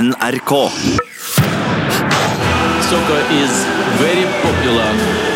[0.00, 0.52] NRK.
[2.88, 3.52] Soccer is
[4.00, 4.88] very popular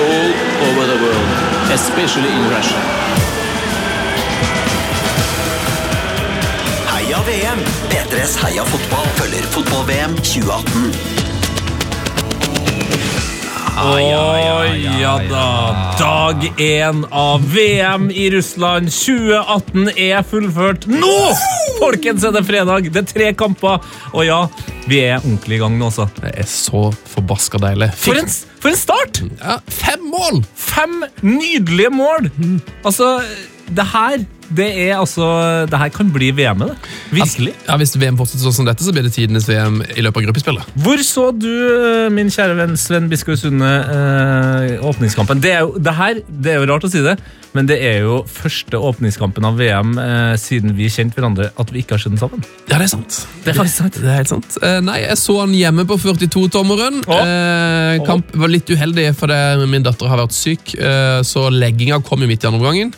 [0.06, 0.30] all
[0.68, 1.29] over the world,
[1.71, 2.80] especially in Russia.
[6.88, 7.61] Heia VM!
[7.90, 11.23] P3s Heia fotball følger fotball-VM 2018.
[13.75, 15.46] Å ja da.
[15.98, 21.14] Dag én av VM i Russland 2018 er fullført nå!
[21.80, 22.86] Folkens, er det fredag.
[22.95, 23.82] Det er tre kamper.
[24.12, 24.39] Og ja,
[24.86, 26.07] vi er ordentlig i gang nå, altså.
[26.21, 27.90] Det er så forbaska deilig.
[27.99, 28.30] For en,
[28.63, 29.25] for en start!
[29.43, 30.44] ja, fem mål!
[30.54, 32.30] Fem nydelige mål!
[32.86, 33.16] Altså,
[33.75, 35.27] det her det er altså
[35.70, 36.92] Det her kan bli VM-et, det.
[37.14, 37.55] Virkelig.
[37.69, 40.27] Ja, Hvis VM fortsetter sånn som dette, så blir det tidenes VM i løpet av
[40.28, 40.75] gruppespillet.
[40.84, 45.41] Hvor så du, eh, min kjære venn Sven Biskår Sunde, eh, åpningskampen?
[45.44, 47.16] Det, er jo, det her det er jo rart å si det,
[47.55, 51.84] men det er jo første åpningskampen av VM eh, siden vi kjente hverandre at vi
[51.84, 52.44] ikke har sett den sammen.
[52.66, 53.20] Ja, det er sant.
[53.44, 54.00] Det er faktisk sant.
[54.00, 54.58] Det er helt sant.
[54.61, 57.05] Eh, nei, jeg så han hjemme på 42-tommeren.
[57.06, 57.20] Å.
[57.22, 62.24] Eh, kamp var litt uheldig fordi min datter har vært syk, eh, så legginga kom
[62.24, 62.94] jo midt i andre omgangen.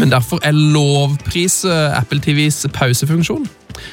[0.00, 3.46] Men derfor er lovpris eh, Apple TVs pausefunksjon.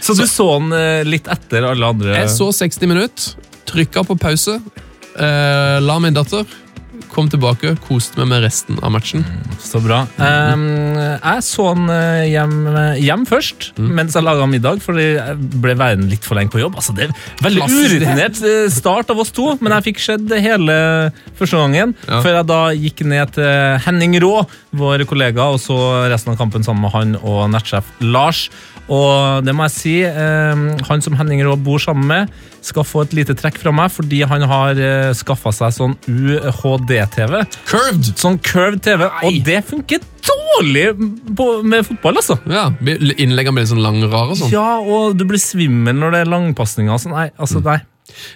[0.04, 2.16] Så du så den eh, litt etter alle andre?
[2.18, 4.60] Jeg så 60 minutter, trykka på pause,
[5.18, 6.48] eh, la min datter,
[7.14, 9.24] kom tilbake, koste meg med resten av matchen.
[9.62, 10.04] Så bra.
[10.18, 10.64] Um,
[10.98, 12.56] jeg så den eh, hjem,
[13.02, 16.78] hjem først, mens jeg laga middag, fordi jeg ble værende litt for lenge på jobb.
[16.82, 20.78] Altså, det er veldig urutinert eh, start av oss to, men jeg fikk sett hele
[21.40, 22.22] første gangen, Ja.
[22.26, 24.36] før jeg da gikk ned til Henning Rå,
[24.74, 25.78] vår kollega, og så
[26.12, 28.48] resten av kampen sammen med han og nettsjef Lars.
[28.92, 32.34] Og det må jeg si, um, han som Henning Rå bor sammen med,
[32.66, 37.44] skal få et lite trekk fra meg, fordi han har eh, skaffa seg sånn UHD-TV.
[37.70, 38.12] Curved!
[38.20, 40.86] Sånn curved TV, og det funker dårlig
[41.38, 42.38] på, med fotball, altså.
[42.50, 44.54] Ja, Innleggene blir sånn lange, rare og sånn.
[44.54, 46.94] Ja, og du blir svimmel når det er langpasninger.
[46.96, 47.80] Altså, nei, altså, nei.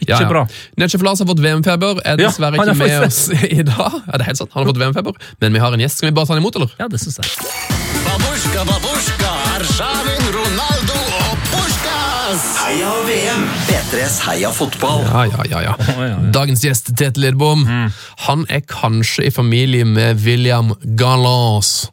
[0.02, 0.30] Ikke Ja, ja.
[0.32, 0.42] bra.
[0.80, 2.00] Nettsjef Lars har fått VM-feber.
[2.04, 3.98] Er Ja, dessverre han ikke med med oss i dag.
[4.08, 6.00] Ja, det er helt sant, han har fått VM-feber, Men vi har en gjest.
[6.02, 6.72] Skal vi bare ta han imot, eller?
[6.80, 7.28] Ja, det syns jeg.
[8.08, 9.34] Babushka, babushka,
[12.78, 13.46] Heia VM!
[13.66, 15.00] P3s Heia fotball.
[15.02, 15.72] Ja, ja, ja, ja.
[15.98, 16.18] ja, ja.
[16.30, 17.64] Dagens gjest, Tete Lidbom,
[18.28, 21.88] han er kanskje i familie med William Gallas.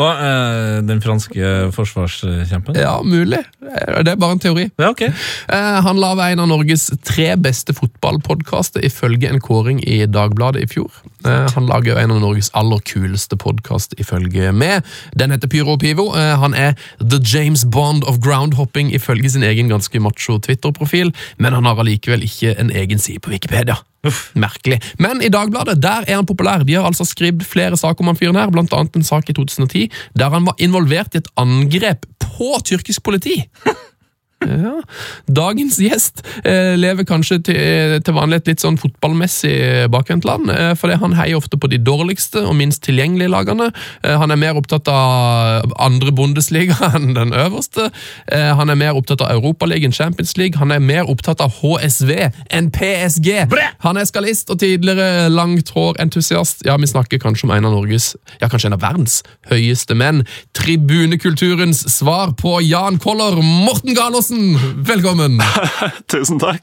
[0.00, 2.78] Og eh, den franske forsvarskjempen?
[2.80, 3.42] Ja, mulig.
[3.60, 4.64] Det er bare en teori.
[4.80, 5.02] Ja, ok.
[5.10, 10.64] Eh, Han la ved en av Norges tre beste fotballpodkaster ifølge en kåring i Dagbladet
[10.64, 11.02] i fjor.
[11.26, 14.86] Eh, Han lager en av Norges aller kuleste podkast ifølge meg.
[15.16, 16.10] Den heter Pyro Pivo.
[16.16, 21.52] Eh, Han er The James Bond of groundhopping ifølge sin egen ganske macho Twitter-profil, men
[21.52, 23.76] han har allikevel ikke en egen side på Wikipedia.
[24.06, 24.80] Uff, Merkelig.
[24.98, 26.64] Men i Dagbladet der er han populær.
[26.64, 29.36] De har altså skrevet flere saker om han fyren her, blant annet en sak i
[29.36, 33.42] 2010 der han var involvert i et angrep på tyrkisk politi.
[34.60, 34.80] Ja.
[35.28, 40.96] Dagens gjest eh, lever kanskje til, til vanlig et litt sånn fotballmessig bakvendtland, eh, fordi
[41.00, 43.70] han heier ofte på de dårligste og minst tilgjengelige lagene.
[44.02, 47.90] Eh, han er mer opptatt av andre Bundesliga enn den øverste.
[48.32, 50.58] Eh, han er mer opptatt av Europaligaen, Champions League.
[50.60, 52.12] Han er mer opptatt av HSV
[52.50, 53.30] enn PSG.
[53.84, 56.64] Han er skalist og tidligere langt hår-entusiast.
[56.68, 59.20] Ja, vi snakker kanskje om en av Norges, ja, kanskje en av verdens
[59.52, 60.24] høyeste menn.
[60.56, 63.94] Tribunekulturens svar på Jan Koller, Morten
[64.30, 65.40] Galaasen, velkommen!
[66.12, 66.62] Tusen takk.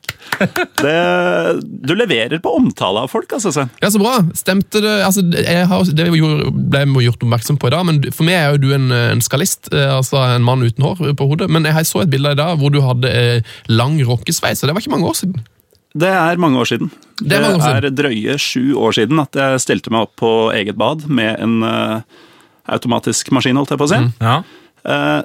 [0.80, 3.68] Det, du leverer på omtale av folk, altså.
[3.82, 4.22] Ja, så bra.
[4.38, 8.28] Stemte det altså, jeg har, Det ble jeg gjort oppmerksom på i dag, men for
[8.28, 11.50] meg er jo du en, en skalist, eh, altså en mann uten hår på hodet.
[11.52, 14.78] Men jeg så et bilde i dag hvor du hadde eh, lang rockesveis, og det
[14.78, 15.44] var ikke mange år siden.
[15.98, 16.92] Det er mange år siden.
[17.20, 17.90] Det er mange år siden.
[17.90, 21.60] er drøye sju år siden at jeg stelte meg opp på eget bad med en
[21.66, 22.22] uh,
[22.70, 24.00] automatisk maskin, holdt jeg på å si.
[24.22, 24.38] Ja.
[24.88, 25.22] Eh,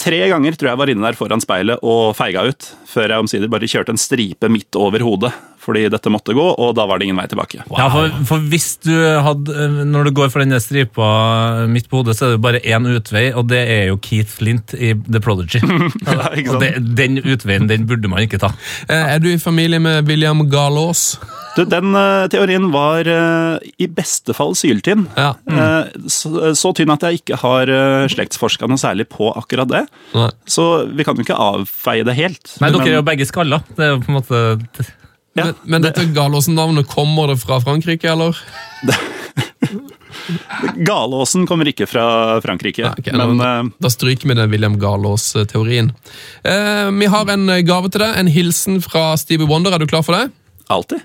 [0.00, 3.50] tre ganger tror jeg var inne der foran speilet og feiga ut, før jeg omsider
[3.52, 5.30] bare kjørte en stripe midt over hodet,
[5.64, 7.62] fordi dette måtte gå, og da var det ingen vei tilbake.
[7.72, 8.92] Ja, for, for hvis du
[9.24, 11.06] hadde eh, Når du går for den stripa
[11.70, 14.74] midt på hodet, så er det bare én utvei, og det er jo Keith Flint
[14.76, 15.62] i The Prodigy.
[16.04, 18.52] Ja, ikke Og det, den utveien den burde man ikke ta.
[18.88, 21.14] Eh, Er du i familie med William Galås?
[21.54, 25.04] Du, den uh, teorien var uh, i beste fall syltynn.
[25.14, 25.34] Ja.
[25.46, 29.84] Eh, så, så tynn at jeg ikke har uh, slektsforska noe særlig på akkurat det.
[30.16, 30.30] Nei.
[30.50, 32.56] Så vi kan jo ikke avfeie det helt.
[32.58, 33.62] Nei, Men- dere er jo begge skalla.
[33.70, 34.42] Det er jo på en måte
[35.34, 38.38] Ja, Men, men dette Galåsen-navnet, kommer det fra Frankrike, eller?
[40.86, 42.04] Galåsen kommer ikke fra
[42.42, 43.50] Frankrike, Ja, okay, men da,
[43.82, 45.90] da stryker vi den William Galås-teorien.
[46.46, 49.74] Eh, vi har en gave til deg, en hilsen fra Stevie Wonder.
[49.74, 50.30] Er du klar for det?
[50.66, 51.04] Alltid.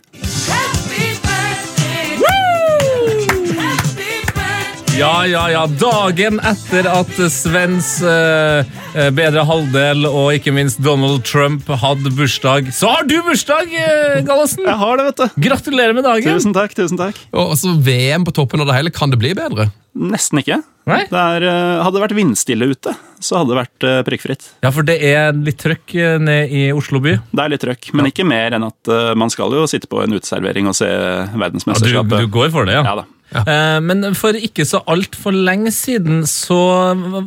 [5.00, 5.62] Ja, ja, ja.
[5.80, 12.68] Dagen etter at Svens eh, eh, bedre halvdel og ikke minst Donald Trump hadde bursdag,
[12.76, 14.66] så har du bursdag, eh, Gallosen!
[14.68, 15.38] Jeg har det, vet du.
[15.46, 16.36] Gratulerer med dagen!
[16.36, 16.76] Tusen takk.
[16.76, 17.22] tusen takk.
[17.32, 18.92] Og så VM på toppen av det hele.
[18.92, 19.70] Kan det bli bedre?
[19.96, 20.58] Nesten ikke.
[20.92, 21.06] Nei?
[21.08, 24.50] Det er, eh, hadde det vært vindstille ute, så hadde det vært eh, prikkfritt.
[24.68, 27.14] Ja, for det er litt trøkk ned i Oslo by.
[27.32, 30.20] Det er litt trøkk, men ikke mer enn at man skal jo sitte på en
[30.20, 32.84] uteservering og se Ja, du, du går for det, ja.
[32.84, 33.08] Ja da.
[33.30, 36.58] Eh, men for ikke så altfor lenge siden så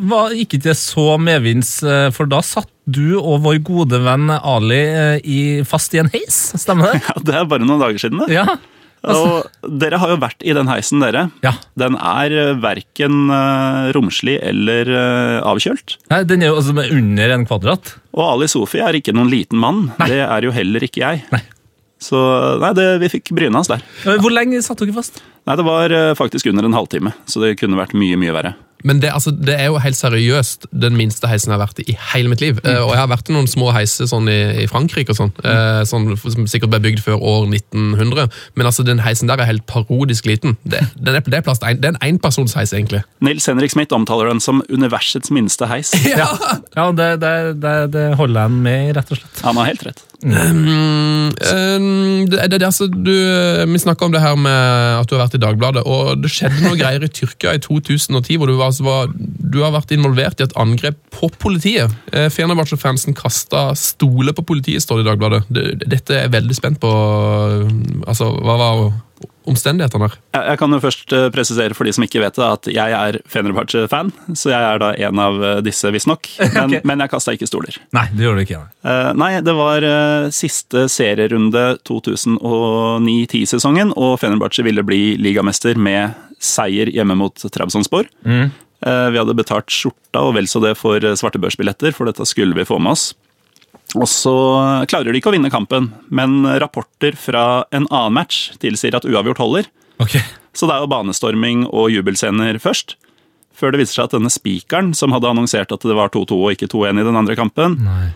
[0.02, 4.80] var ikke det så medvinds, eh, for da satt du og vår gode venn Ali
[4.82, 7.02] eh, i, fast i en heis, stemmer det?
[7.08, 8.34] Ja, det er bare noen dager siden, det.
[8.34, 8.46] Ja.
[9.02, 11.24] Altså, Og dere har jo vært i den heisen, dere.
[11.42, 11.54] ja.
[11.78, 13.24] Den er verken
[13.96, 14.90] romslig eller
[15.42, 15.96] avkjølt.
[16.12, 17.96] Nei, den er jo altså under en kvadrat.
[18.14, 19.88] Og Ali Sofi er ikke noen liten mann.
[19.98, 20.06] Nei.
[20.12, 21.24] Det er jo heller ikke jeg.
[21.34, 21.42] Nei.
[22.02, 22.18] Så
[22.62, 23.84] nei, det, vi fikk bryna oss der.
[24.06, 25.22] Eh, Hvor lenge satt dere fast?
[25.46, 28.54] Nei, Det var eh, faktisk under en halvtime, så det kunne vært mye, mye verre.
[28.82, 31.92] Men det, altså, det er jo helt seriøst den minste heisen jeg har vært i
[31.92, 32.58] i hele mitt liv.
[32.64, 35.32] Eh, og jeg har vært i noen små heiser sånn i, i Frankrike og sånn,
[35.44, 38.30] uh, sånn, som sikkert ble bygd før år 1900.
[38.58, 40.56] Men altså, den heisen der er helt parodisk liten.
[40.64, 43.02] Det, den er, det, er plass en, det er en enpersonsheis, egentlig.
[43.24, 45.94] Nils Henrik Smith omtaler den som universets minste heis.
[46.12, 46.28] Ja,
[46.76, 49.44] ja det, det, det, det holder jeg med i, rett og slett.
[49.46, 50.02] Han har helt rett.
[50.22, 53.12] Mm, Um, det, det, det, altså, du,
[53.72, 56.62] vi snakka om det her med at du har vært i Dagbladet, og det skjedde
[56.64, 60.40] noe greier i Tyrkia i 2010 hvor du, var, altså, var, du har vært involvert
[60.40, 61.92] i et angrep på politiet.
[62.12, 65.42] Eh, Fenerbahçe-fansen kasta stoler på politiet, står det i Dagbladet.
[65.86, 66.92] Dette er jeg veldig spent på.
[68.06, 68.84] Altså, Hva var
[69.48, 70.16] omstendighetene her?
[70.36, 73.18] Jeg, kan jo først eh, presisere for de som ikke vet det, at jeg er
[73.30, 74.12] Fenerbahçe-fan.
[74.38, 76.30] Så jeg er da en av eh, disse, visstnok.
[76.52, 76.82] Men, okay.
[76.86, 77.76] men jeg kasta ikke stoler.
[77.96, 78.60] Nei, det gjør du ikke.
[78.60, 78.92] Nei.
[78.92, 79.86] Eh, nei, det var
[80.34, 88.10] siste serierunde 2009-10-sesongen, og Fenerbahçe ville bli ligamester med seier hjemme mot Trabzonspor.
[88.26, 88.52] Mm.
[88.82, 92.80] Vi hadde betalt skjorta og vel så det for svartebørsbilletter, for dette skulle vi få
[92.82, 93.12] med oss.
[93.98, 94.34] Og så
[94.88, 99.42] klarer de ikke å vinne kampen, men rapporter fra en annen match tilsier at uavgjort
[99.42, 99.68] holder.
[100.00, 100.24] Okay.
[100.56, 102.96] Så det er jo banestorming og jubelscener først.
[103.58, 106.54] Før det viser seg at denne spikeren, som hadde annonsert at det var 2-2 og
[106.54, 108.06] ikke 2-1 i den andre kampen, Nei.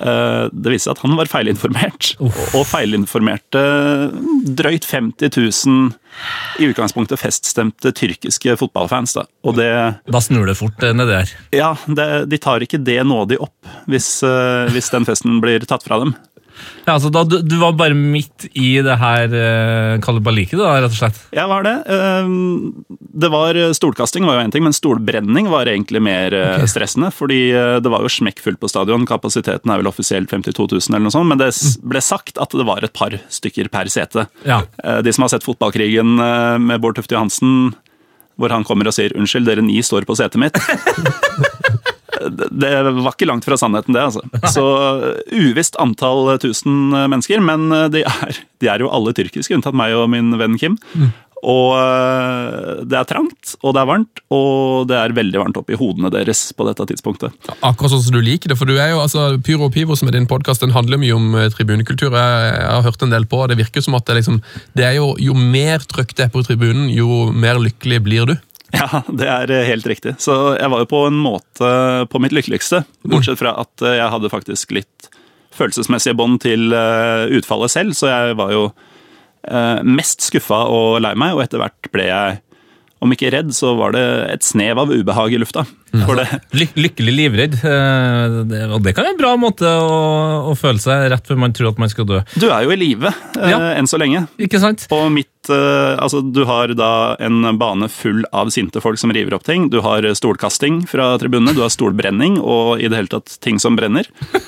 [0.00, 2.14] eh, det viste seg at han var feilinformert.
[2.56, 3.62] Og feilinformerte
[4.56, 9.16] drøyt 50 000 i utgangspunktet feststemte tyrkiske fotballfans.
[9.18, 9.26] Da.
[9.44, 9.68] Og det,
[10.08, 11.34] Da snur det fort ned nedi her.
[11.52, 15.84] ja, det, de tar ikke det nådig opp hvis, eh, hvis den festen blir tatt
[15.86, 16.14] fra dem.
[16.86, 20.92] Ja, altså, da, du, du var bare midt i det her uh, kalabaliket, da, rett
[20.94, 21.18] og slett?
[21.34, 21.74] Jeg var det.
[21.90, 22.28] Eh,
[23.16, 27.08] Det var Stolkasting var jo én ting, men stolbrenning var egentlig mer eh, stressende.
[27.16, 29.06] Fordi eh, det var jo smekkfullt på stadion.
[29.08, 32.52] Kapasiteten er vel offisielt 52 000, eller noe sånt, men det s- ble sagt at
[32.52, 34.26] det var et par stykker per sete.
[34.44, 34.60] Ja.
[34.84, 37.74] Eh, De som har sett fotballkrigen eh, med Bård Tufte Johansen,
[38.36, 40.60] hvor han kommer og sier 'unnskyld, dere ni står på setet mitt'.
[42.50, 44.02] Det- var ikke langt fra sannheten, det.
[44.02, 44.22] altså.
[44.52, 44.64] Så
[45.10, 49.54] eh, uvisst antall tusen eh, mennesker, men eh, de er, de er jo alle tyrkiske,
[49.56, 50.78] unntatt meg og min venn Kim.
[51.46, 55.76] Og eh, det er trangt, og det er varmt, og det er veldig varmt oppi
[55.78, 57.34] hodene deres på dette tidspunktet.
[57.60, 60.08] Akkurat sånn som du liker det, for du er jo, altså, Pyro og Pivo, som
[60.10, 62.16] er din podcast, den handler mye om tribunekultur.
[62.16, 64.40] Jeg, jeg har hørt en del på, og det virker som at det, liksom,
[64.80, 68.36] det er jo, jo mer trøkk det er på tribunen, jo mer lykkelig blir du.
[68.74, 70.16] Ja, det er eh, helt riktig.
[70.22, 71.68] Så jeg var jo på en måte
[72.10, 72.82] på mitt lykkeligste.
[73.06, 75.10] Bortsett fra at eh, jeg hadde faktisk litt
[75.56, 78.68] følelsesmessige bånd til eh, utfallet selv, så jeg var jo
[79.86, 82.38] mest skuffa og lei meg, og etter hvert ble jeg
[83.04, 85.66] om ikke redd, så var det et snev av ubehag i lufta.
[85.96, 86.24] Det,
[86.56, 87.54] Ly lykkelig livredd.
[87.64, 91.38] eh, det, og det kan være en bra måte å, å føle seg rett før
[91.40, 92.18] man tror at man skal dø.
[92.36, 93.60] du er jo i live eh, Ja.
[93.78, 94.26] enn så lenge.
[94.40, 94.86] Ikke sant?
[94.90, 99.36] På mitt, eh, altså Du har da en bane full av sinte folk som river
[99.38, 99.68] opp ting.
[99.72, 103.76] Du har stolkasting fra tribunene, du har stolbrenning og i det hele tatt ting som
[103.78, 104.08] brenner.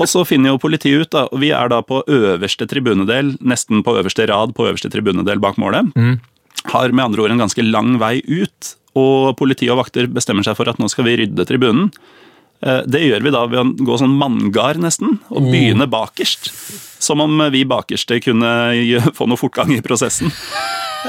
[0.00, 3.82] Og så finner jo politiet ut, da, og vi er da på øverste tribunedel, nesten
[3.84, 5.90] på øverste rad på øverste tribunedel bak målet.
[6.68, 10.56] Har med andre ord en ganske lang vei ut, og politi og vakter bestemmer seg
[10.58, 11.90] for at nå skal vi rydde tribunen.
[12.62, 16.50] Eh, Det gjør vi da ved å gå sånn manngard nesten, og begynne bakerst.
[17.00, 18.50] Som om vi bakerste kunne
[19.16, 20.32] få noe fortgang i prosessen.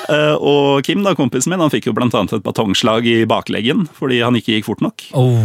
[0.08, 4.22] Eh, Og Kim, da, kompisen min, han fikk jo annet et batongslag i bakleggen fordi
[4.24, 5.03] han ikke gikk fort nok.
[5.13, 5.43] Oh.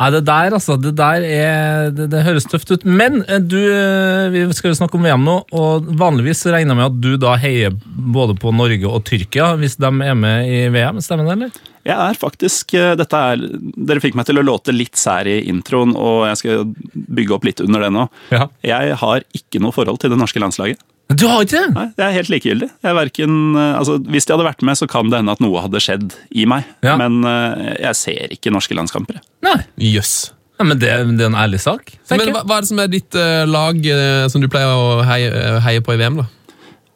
[0.00, 0.76] Nei, det der, altså.
[0.80, 2.86] Det der er Det, det høres tøft ut.
[2.86, 6.80] Men eh, du, eh, vi skal jo snakke om VM nå, og vanligvis regner jeg
[6.80, 7.74] med at du da heier
[8.16, 11.00] både på Norge og Tyrkia hvis de er med i VM.
[11.04, 11.70] Stemmer det, eller?
[11.84, 13.44] Jeg er faktisk eh, dette er,
[13.76, 17.46] Dere fikk meg til å låte litt sær i introen, og jeg skal bygge opp
[17.48, 18.08] litt under det nå.
[18.34, 18.48] Ja.
[18.64, 20.80] Jeg har ikke noe forhold til det norske landslaget.
[21.12, 21.74] Du har ikke det?
[21.76, 22.68] Nei, Jeg er helt likegyldig.
[22.82, 25.60] Jeg verken, eh, altså, hvis de hadde vært med, så kan det hende at noe
[25.62, 26.64] hadde skjedd i meg.
[26.86, 26.96] Ja.
[27.00, 29.20] Men eh, jeg ser ikke norske landskamper.
[29.20, 29.26] jeg.
[29.44, 29.58] Nei.
[29.92, 30.14] Jøss.
[30.58, 31.92] Ja, men det, det er en ærlig sak.
[32.08, 32.34] tenker Men jeg.
[32.38, 35.28] hva, hva er det som er ditt eh, lag eh, som du pleier å heie,
[35.34, 36.26] eh, heie på i VM, da?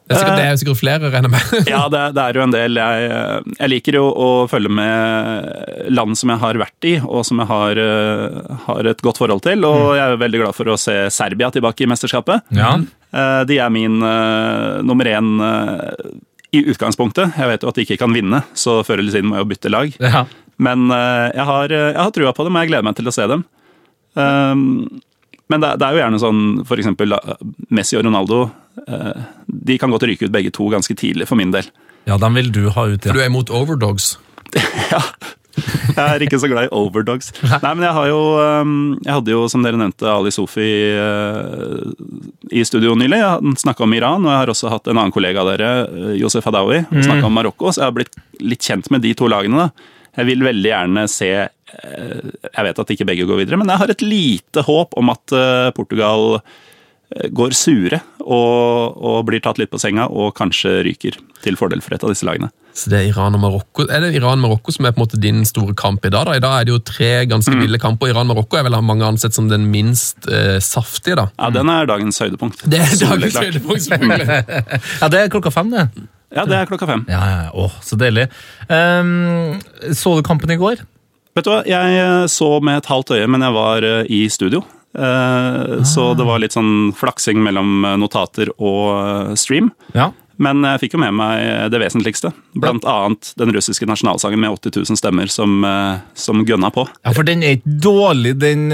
[0.09, 1.67] Det er, sikkert, det er jo sikkert flere, regner jeg med.
[1.75, 2.79] Ja, det, er- det er jo en del.
[2.81, 7.21] Jeg, eh, jeg liker jo å følge med land som jeg har vært i, og
[7.27, 9.61] som jeg har, eh, har et godt forhold til.
[9.69, 12.41] Og jeg er jo veldig glad for å se Serbia tilbake i mesterskapet.
[12.57, 12.71] Ja.
[13.13, 16.11] Eh, De er min uh, nummer én uh,
[16.53, 17.35] i utgangspunktet.
[17.37, 19.49] Jeg vet jo at de ikke kan vinne, så før eller siden må jeg jo
[19.55, 19.95] bytte lag.
[20.01, 20.25] ja.
[20.59, 23.13] Men uh, jeg har, jeg har trua på dem, og jeg gleder meg til å
[23.15, 23.45] se dem.
[24.19, 24.99] Um,
[25.49, 27.37] men det, er- det er jo gjerne sånn for eksempel eh,
[27.73, 28.41] Messi og Ronaldo.
[28.85, 31.69] eh, De kan godt ryke ut begge to ganske tidlig, for min del.
[32.05, 34.17] ja, dem vil du ha ut, For du er imot overdogs.
[34.91, 34.99] Ja.
[35.99, 37.31] Jeg er ikke så glad i overdogs.
[37.43, 38.73] Nei, men jeg har jo um,
[39.03, 43.19] Jeg hadde jo, som dere nevnte, Ali Sofi eh, i studio nylig.
[43.25, 45.71] Han snakka om Iran, og jeg har også hatt en annen kollega av dere,
[46.19, 47.73] Josef Hadaoui, som snakka om Marokko.
[47.73, 49.67] Så jeg har blitt litt kjent med de to lagene.
[49.67, 49.95] da.
[50.19, 53.83] Jeg vil veldig gjerne se eh, Jeg vet at ikke begge går videre, men jeg
[53.83, 55.37] har et lite håp om at
[55.77, 56.39] Portugal
[57.33, 61.95] går sure og, og blir tatt litt på senga og kanskje ryker til fordel for
[61.95, 62.51] et av disse lagene.
[62.77, 65.41] Så det Er Iran og Marokko Er det Iran-Marokko som er på en måte din
[65.47, 66.27] store kamp i dag?
[66.29, 66.35] da?
[66.37, 68.11] I dag er det jo tre ganske ville kamper.
[68.13, 71.17] Iran-Marokko er vel av mange ansett som den minst eh, saftige.
[71.17, 71.25] da.
[71.39, 72.61] Ja, Den er dagens høydepunkt.
[72.69, 73.49] Det er dagens Soleklart.
[73.49, 74.37] høydepunkt, selvfølgelig.
[75.01, 75.87] ja, det er klokka fem, det.
[76.37, 77.03] Ja, det er klokka fem.
[77.09, 77.51] Ja, ja, ja.
[77.57, 78.27] Åh, så deilig.
[78.69, 79.57] Um,
[79.97, 80.83] så du kampen i går?
[81.35, 84.27] Vet du hva, jeg eh, så med et halvt øye, men jeg var eh, i
[84.29, 84.61] studio.
[84.97, 89.69] Eh, Så det var litt sånn flaksing mellom eh, notater og eh, stream.
[89.93, 90.09] Ja.
[90.39, 92.29] Men jeg fikk jo med meg det vesentligste.
[92.55, 95.65] Blant annet den russiske nasjonalsangen med 80 000 stemmer som,
[96.15, 96.85] som gønna på.
[97.03, 98.69] Ja, for den er ikke dårlig, den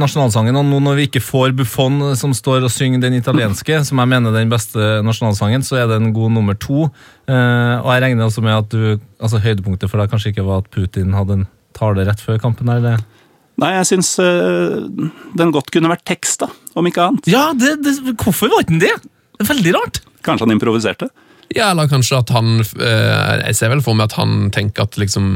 [0.00, 0.56] nasjonalsangen.
[0.56, 4.12] Og nå når vi ikke får Buffon som står og synger den italienske, som jeg
[4.14, 6.86] mener er den beste nasjonalsangen, så er det en god nummer to.
[6.88, 10.72] Og jeg regner også med at du, altså høydepunktet for deg kanskje ikke var at
[10.72, 12.72] Putin hadde en tale rett før kampen?
[12.72, 12.96] her, det?
[13.62, 14.80] Nei, jeg syns eh,
[15.38, 17.28] den godt kunne vært tekst, da, om ikke annet.
[17.30, 18.96] Ja, det, det, hvorfor var ikke den det?
[19.34, 20.00] Det er veldig rart.
[20.26, 21.10] Kanskje han improviserte.
[21.54, 24.96] Ja, eller kanskje at han eh, Jeg ser vel for meg at han tenker at
[24.98, 25.26] liksom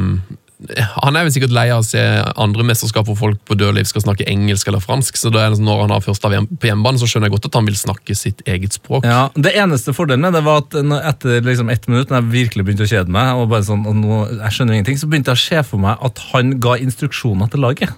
[1.04, 2.00] Han er vel sikkert lei av å se
[2.40, 5.60] andre mesterskap hvor folk på dødliv skal snakke engelsk eller fransk, så da er det
[5.60, 7.76] sånn, når han har første av på hjemmebane, så skjønner jeg godt at han vil
[7.78, 9.06] snakke sitt eget språk.
[9.06, 10.74] Ja, Det eneste fordelen med det var at
[11.12, 14.00] etter liksom ett minutt, når jeg virkelig begynte å kjede meg, og bare sånn, og
[14.00, 17.54] nå, jeg skjønner ingenting, så begynte jeg å se for meg at han ga instruksjoner
[17.54, 17.94] til laget.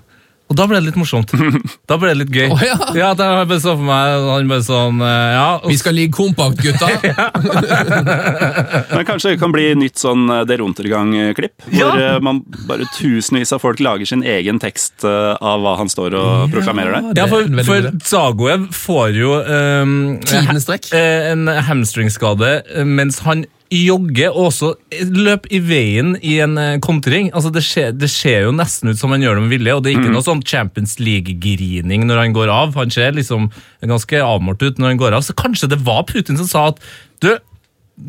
[0.51, 1.31] Og da ble det litt morsomt.
[1.91, 2.49] Da ble det litt gøy.
[2.51, 2.77] Oh, ja.
[3.11, 6.61] at jeg bare så for meg han bare sånn eh, ja, Vi skal ligge kompakt,
[6.63, 6.89] gutta!
[8.95, 11.55] Men kanskje det kan bli nytt sånn eh, Der Untergang-klipp?
[11.67, 11.91] Hvor Ja.
[12.17, 16.51] eh, man bare tusenvis av folk lager sin egen tekst av hva han står og
[16.53, 17.23] proklamerer der.
[17.23, 17.89] Ja, for, for.
[18.07, 22.53] Zagoev får jo um, en hamstringskade
[22.87, 24.73] mens han jogger og også
[25.15, 27.31] løper i veien i en eh, kontring.
[27.31, 29.85] Altså, det, ser, det ser jo nesten ut som han gjør det med vilje, og
[29.85, 32.75] det er ikke noe sånn Champions League-grining når han går av.
[32.79, 33.51] Han ser liksom
[33.87, 36.83] ganske avmålt ut når han går av, så kanskje det var Putin som sa at
[37.23, 37.31] du,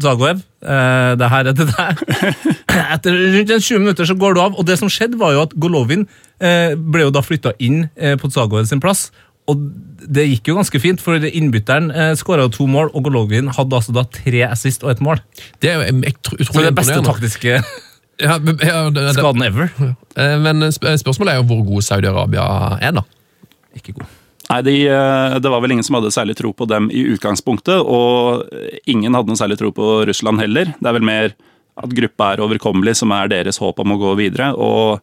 [0.02, 2.04] Zagoev, eh, det her er til deg.
[2.96, 5.56] Etter rundt 20 minutter så går du av, og det som skjedde var jo at
[5.60, 6.08] Golovin
[6.40, 9.10] eh, ble jo da flytta inn eh, på Zagoev sin plass.
[9.50, 9.62] Og
[10.12, 13.96] det gikk jo ganske fint, for innbytteren eh, skåra to mål, og Golovin hadde altså
[13.96, 15.22] da tre assist og ett mål.
[15.64, 17.58] Det er jo utrolig Så det beste taktiske
[18.22, 19.72] Ja, ja, det, det, skaden ever.
[19.82, 22.44] eh, men spørsmålet er jo hvor god Saudi-Arabia
[22.78, 23.06] er, da.
[23.78, 24.10] Ikke god.
[24.52, 27.82] Nei, de, eh, Det var vel ingen som hadde særlig tro på dem i utgangspunktet,
[27.82, 28.46] og
[28.86, 30.70] ingen hadde noe særlig tro på Russland heller.
[30.78, 31.34] Det er vel mer
[31.82, 34.52] at gruppa er overkommelig som er deres håp om å gå videre.
[34.54, 35.02] Og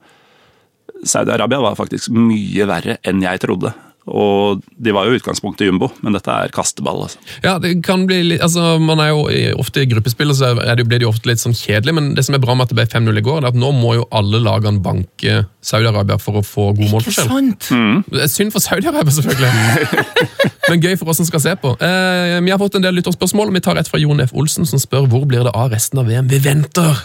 [1.03, 3.73] Saudi-Arabia var faktisk mye verre enn jeg trodde.
[4.09, 7.05] Og de var jo i utgangspunktet jumbo, men dette er kasteball.
[7.07, 7.21] altså.
[7.45, 9.27] Ja, det kan bli litt, altså Man er jo
[9.61, 12.25] ofte i gruppespill, så er det, blir det jo ofte litt sånn kjedelig, men det
[12.27, 14.07] som er bra med at det ble 5-0 i går, er at nå må jo
[14.15, 17.29] alle lagene banke Saudi-Arabia for å få god målforskjell.
[17.29, 17.71] sant?
[18.09, 20.05] Det er synd for Saudi-Arabia, selvfølgelig.
[20.69, 21.75] Men gøy for oss som skal se på.
[21.81, 23.53] Eh, vi har fått en del lytterspørsmål.
[23.57, 24.35] Vi tar et fra Jon F.
[24.37, 26.29] Olsen, som spør hvor blir det av resten av VM.
[26.33, 27.05] Vi venter!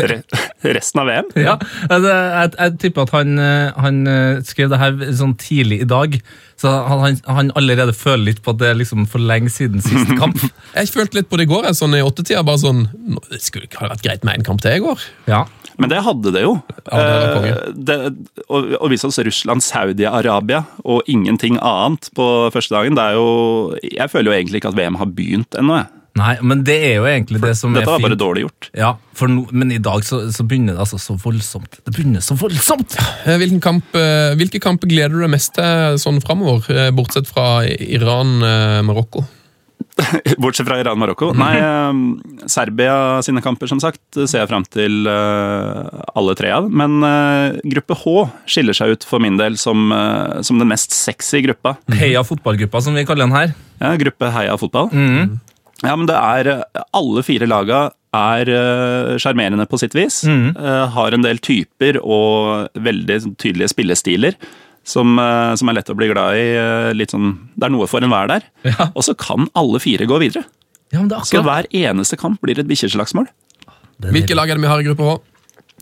[0.00, 0.22] Re
[0.62, 1.28] resten av VM?
[1.36, 1.56] Ja,
[1.88, 5.88] altså, jeg, jeg tipper at han, eh, han eh, skrev det her sånn tidlig i
[5.88, 6.16] dag,
[6.60, 9.82] så han, han, han allerede føler litt på at det er liksom for lenge siden
[9.84, 10.38] sist kamp.
[10.72, 11.66] Jeg følte litt på det i går.
[11.68, 14.46] Jeg, sånn i åttetida, bare sånn nå, Det skulle ikke ha vært greit med en
[14.48, 15.04] kamp til i går.
[15.30, 15.44] Ja.
[15.80, 16.52] Men det hadde det jo.
[16.86, 17.48] Ja, det var.
[17.48, 17.96] Eh, det,
[18.46, 22.96] og, og vi så Russland, Saudi-Arabia og ingenting annet på første dagen.
[22.98, 23.26] Det er jo,
[23.82, 25.82] jeg føler jo egentlig ikke at VM har begynt ennå.
[25.82, 26.01] jeg.
[26.18, 28.66] Nei, men det er jo egentlig det som Dette er var bare dårlig gjort.
[28.76, 31.78] Ja, for no, men i dag så, så begynner det altså så voldsomt.
[31.86, 32.98] Det begynner så voldsomt!
[33.24, 37.30] Eh, Hvilken kamp, eh, hvilke kamper gleder du deg mest til sånn framover, eh, bortsett
[37.32, 39.24] fra Iran-Marokko?
[40.42, 41.30] Bortsett fra Iran-Marokko.
[41.36, 46.68] Nei, eh, Serbia sine kamper, som sagt, ser jeg fram til eh, alle tre av.
[46.72, 48.14] Men eh, gruppe H
[48.52, 51.76] skiller seg ut for min del som, eh, som den mest sexy gruppa.
[51.98, 53.56] Heia fotballgruppa, som vi kaller den her.
[53.82, 54.92] Ja, gruppe Heia fotball.
[55.82, 60.22] Ja, men det er eh, Alle fire laga er eh, sjarmerende på sitt vis.
[60.28, 60.52] Mm.
[60.92, 64.36] har en del typer og veldig tydelige spillestiler.
[64.84, 66.46] Som, eh, som er lett å bli glad i.
[66.58, 68.42] eh, Litt sånn, det er noe for enhver der.
[68.66, 68.88] Ja.
[68.96, 70.42] Og så kan alle fire gå videre.
[70.92, 73.28] Ja, men det Så hver eneste kamp blir et bikkjeslagsmål.
[74.02, 75.20] Hvilke lag er det vi har i gruppe H?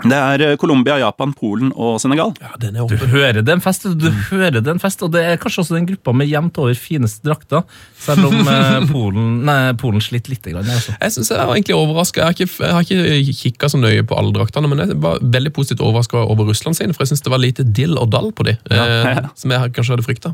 [0.04, 2.33] Det er eh, Colombia, Japan, Polen og Senegal.
[2.40, 5.02] Ja, den er Du hører det er en fest, du hører det er en fest,
[5.04, 7.64] og det er kanskje også den gruppa med jevnt over fineste drakter,
[8.00, 10.47] selv om eh, Polen, nei, Polen sliter litt.
[10.50, 10.95] Grann, altså.
[10.97, 12.21] Jeg synes jeg var egentlig overrasket.
[12.21, 15.21] Jeg har ikke, jeg har ikke kikka så nøye på alle draktene, men jeg var
[15.21, 18.30] veldig positivt overraska over Russland sine, for jeg syns det var lite dill og dall
[18.37, 20.33] på de, eh, som jeg kanskje hadde frykta.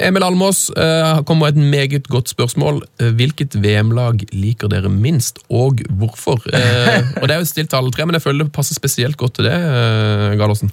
[0.00, 2.82] Emil Almås uh, kommer med et meget godt spørsmål.
[2.98, 6.42] Hvilket VM-lag liker dere minst, og hvorfor?
[6.50, 9.18] Uh, og Det er jo stilt til alle tre, men jeg føler det passer spesielt
[9.20, 10.72] godt til det, eh, Gallosen.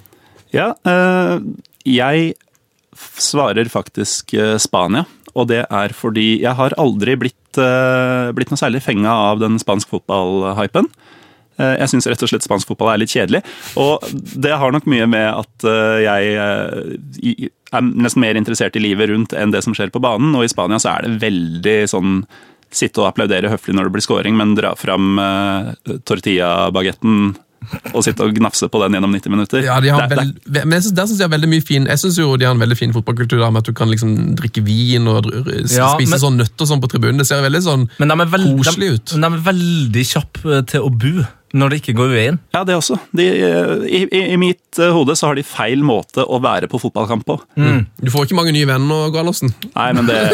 [0.54, 1.38] Ja, eh,
[1.84, 2.34] jeg
[3.18, 5.04] svarer faktisk eh, Spania.
[5.36, 9.58] Og det er fordi jeg har aldri blitt, eh, blitt noe særlig fenga av den
[9.60, 10.88] spansk fotball-hypen.
[11.58, 13.42] Eh, Jeg syns rett og slett spansk fotball er litt kjedelig.
[13.76, 14.02] Og
[14.34, 19.10] det har nok mye med at eh, jeg eh, er nesten mer interessert i livet
[19.10, 20.34] rundt enn det som skjer på banen.
[20.34, 22.24] Og i Spania så er det veldig sånn
[22.70, 25.72] sitte og applaudere høflig når det blir scoring, men dra fram uh,
[26.08, 27.36] tortilla-bagetten
[27.92, 29.64] og sitte og gnafse på den gjennom 90 minutter.
[29.66, 31.64] Ja, de har der, det- vel, men jeg synes, Der synes jeg har veldig mye
[31.66, 33.88] fin Jeg synes jo de har en veldig fin fotballkultur der med at du kan
[33.90, 37.18] liksom drikke vin og spise Ja, men- sånn nøtter sånn på tribunen.
[37.18, 38.14] Det ser veldig sånn Men de
[38.62, 39.12] Koselig ut.
[39.18, 42.38] men de er veldig kjappe til å bu når det ikke går veien.
[42.52, 42.98] Ja, det også.
[43.16, 43.24] De,
[43.88, 47.24] i, i, I mitt eh, hode så har de feil måte å være på fotballkamp
[47.28, 47.38] på.
[47.56, 49.54] Du får ikke mange nye venner nå, Gallosen.
[49.72, 50.18] Nei, men det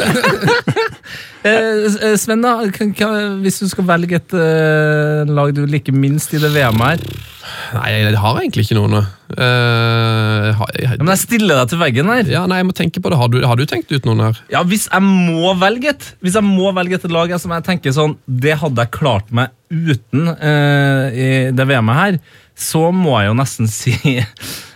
[1.44, 6.32] Eh, Sven, da, kan- kan- hvis du skal velge et eh, lag du liker minst
[6.32, 7.33] i det VM-et her
[7.74, 8.98] Nei, jeg har egentlig ikke noen.
[9.34, 12.28] Uh, har, jeg, Men jeg stiller deg til veggen her.
[12.30, 13.18] ja, nei, jeg må tenke på det.
[13.20, 14.42] Har du, har du tenkt ut noen her?
[14.52, 17.94] Ja, Hvis jeg må velge et Hvis jeg må velge et lag som jeg tenker
[17.96, 22.18] sånn Det hadde jeg klart meg uten uh, i det VM-et her,
[22.54, 23.96] så må jeg jo nesten si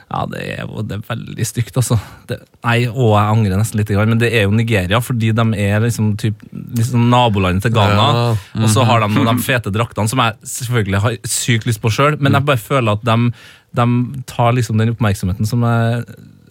[0.09, 1.99] Ja, det er det er veldig stygt, altså.
[2.31, 5.83] Det, nei, og jeg angrer nesten litt, men det er jo Nigeria, fordi de er
[5.85, 6.47] liksom, typ,
[6.79, 8.07] liksom nabolandet til Ghana.
[8.17, 11.93] Ja, Og så har de de fete draktene, som jeg selvfølgelig har sykt lyst på
[11.93, 13.19] sjøl, men jeg bare føler at de,
[13.77, 13.89] de
[14.31, 16.03] tar liksom den oppmerksomheten som jeg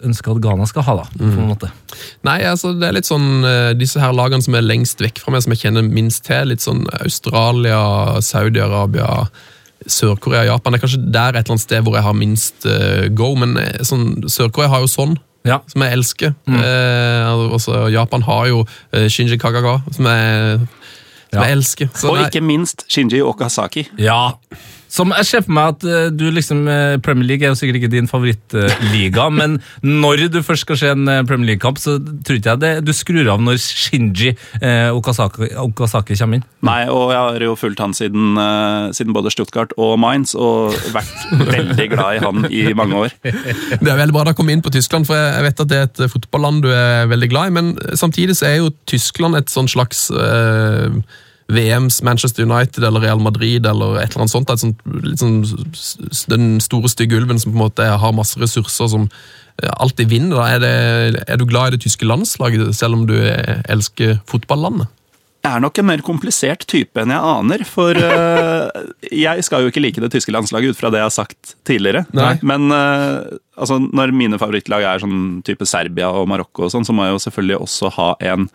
[0.06, 1.06] ønsker at Ghana skal ha, da.
[1.18, 1.70] på en måte.
[2.26, 5.34] Nei, altså det er litt sånn eh, Disse her lagene som er lengst vekk fra
[5.34, 6.52] meg, som jeg kjenner minst til.
[6.52, 7.80] Litt sånn Australia,
[8.24, 9.26] Saudi-Arabia,
[9.88, 10.72] Sør-Korea, Japan.
[10.74, 13.56] Det er kanskje der et eller annet sted hvor jeg har minst uh, go, men
[13.60, 15.16] eh, sånn, Sør-Korea har jo sånn.
[15.48, 15.60] Ja.
[15.70, 16.34] Som jeg elsker.
[16.50, 20.58] Eh, altså, Japan har jo eh, Shinji Kagaga, som jeg,
[21.30, 21.44] som Ja.
[21.44, 21.88] jeg elsker.
[21.94, 23.86] Så Og ikke minst Shinji Okasaki.
[23.98, 24.34] Ja.
[24.88, 27.80] Som jeg ser for meg at eh, du liksom eh, Premier League er jo sikkert
[27.82, 32.40] ikke din favorittliga, men når du først skal se en eh, Premier League-kamp, så tror
[32.40, 36.46] ikke jeg det du skrur av når Shinji eh, Okasaki, Okasaki kommer inn.
[36.66, 40.74] Nei, og jeg har jo fulgt han siden, eh, siden både Stuttgart og Mainz, og
[40.96, 43.14] vært veldig glad i han i mange år.
[43.78, 45.86] Det er veldig bra da kom inn på Tyskland, for jeg vet at det er
[45.88, 49.68] et fotballand du er veldig glad i, men samtidig så er jo Tyskland et sånn
[49.70, 50.98] slags eh,
[51.48, 54.50] VMs Manchester United eller Real Madrid eller et eller annet sånt.
[54.60, 55.38] Sånt, litt sånn
[55.72, 59.06] s- s- den store stygge ulven som på en måte har masse ressurser som
[59.62, 60.42] eh, alltid vinner.
[60.44, 64.90] Er, det, er du glad i det tyske landslaget, selv om du eh, elsker fotballandet?
[65.46, 68.68] Jeg er nok en mer komplisert type enn jeg aner, for uh,
[69.24, 72.02] jeg skal jo ikke like det tyske landslaget ut fra det jeg har sagt tidligere.
[72.12, 72.32] Nei.
[72.42, 73.22] Men uh,
[73.56, 77.14] altså, når mine favorittlag er sånn type Serbia og Marokko og sånn, så må jeg
[77.16, 78.48] jo selvfølgelig også ha en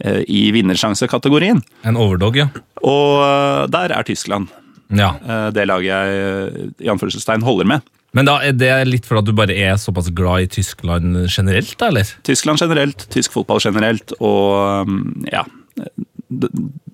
[0.00, 1.62] i vinnersjansekategorien.
[1.88, 2.48] En overdog, ja.
[2.86, 4.50] Og eh, der er Tyskland
[4.94, 5.14] ja.
[5.18, 7.94] eh, det laget jeg eh, i anførselstegn holder med.
[8.16, 11.74] Men da er det litt for at du bare er såpass glad i Tyskland generelt,
[11.80, 12.08] da, eller?
[12.24, 14.88] Tyskland generelt, tysk fotball generelt, og
[15.28, 15.44] ja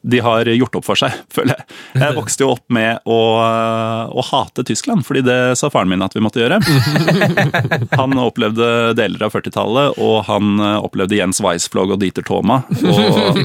[0.05, 1.67] de, har gjort opp for seg, føler jeg.
[2.03, 3.19] Jeg vokste jo opp med å,
[4.13, 6.61] å hate Tyskland, fordi det sa faren min at vi måtte gjøre.
[8.01, 12.61] Han opplevde deler av 40-tallet, og han eh, opplevde Jens Weissflog og Dieter Thoma.
[12.85, 13.43] Og,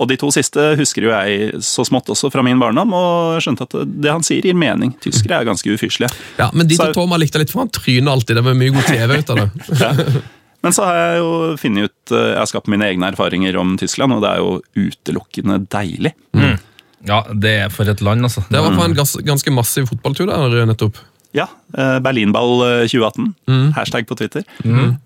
[0.00, 3.66] og de to siste husker jo jeg så smått også fra min barndom, og skjønte
[3.68, 4.94] at det han sier gir mening.
[5.02, 6.12] Tyskere er ganske ufyselige.
[6.40, 8.40] Ja, men Dieter Så- Thoma likte jeg litt, for han tryner alltid.
[8.40, 10.22] Det var mye god TV ut av det.
[10.64, 13.76] Men så har jeg jo funnet ut eh, Jeg har skapt mine egne erfaringer om
[13.80, 16.12] Tyskland, og det er jo utelukkende deilig.
[17.08, 18.44] Ja, det er for et land, altså.
[18.52, 21.00] Det var på en gans, ganske massiv fotballtur der nettopp.
[21.32, 21.46] Ja,
[21.78, 23.72] eh, Berlinball eh, 2018.
[23.76, 24.44] Hashtag på Twitter.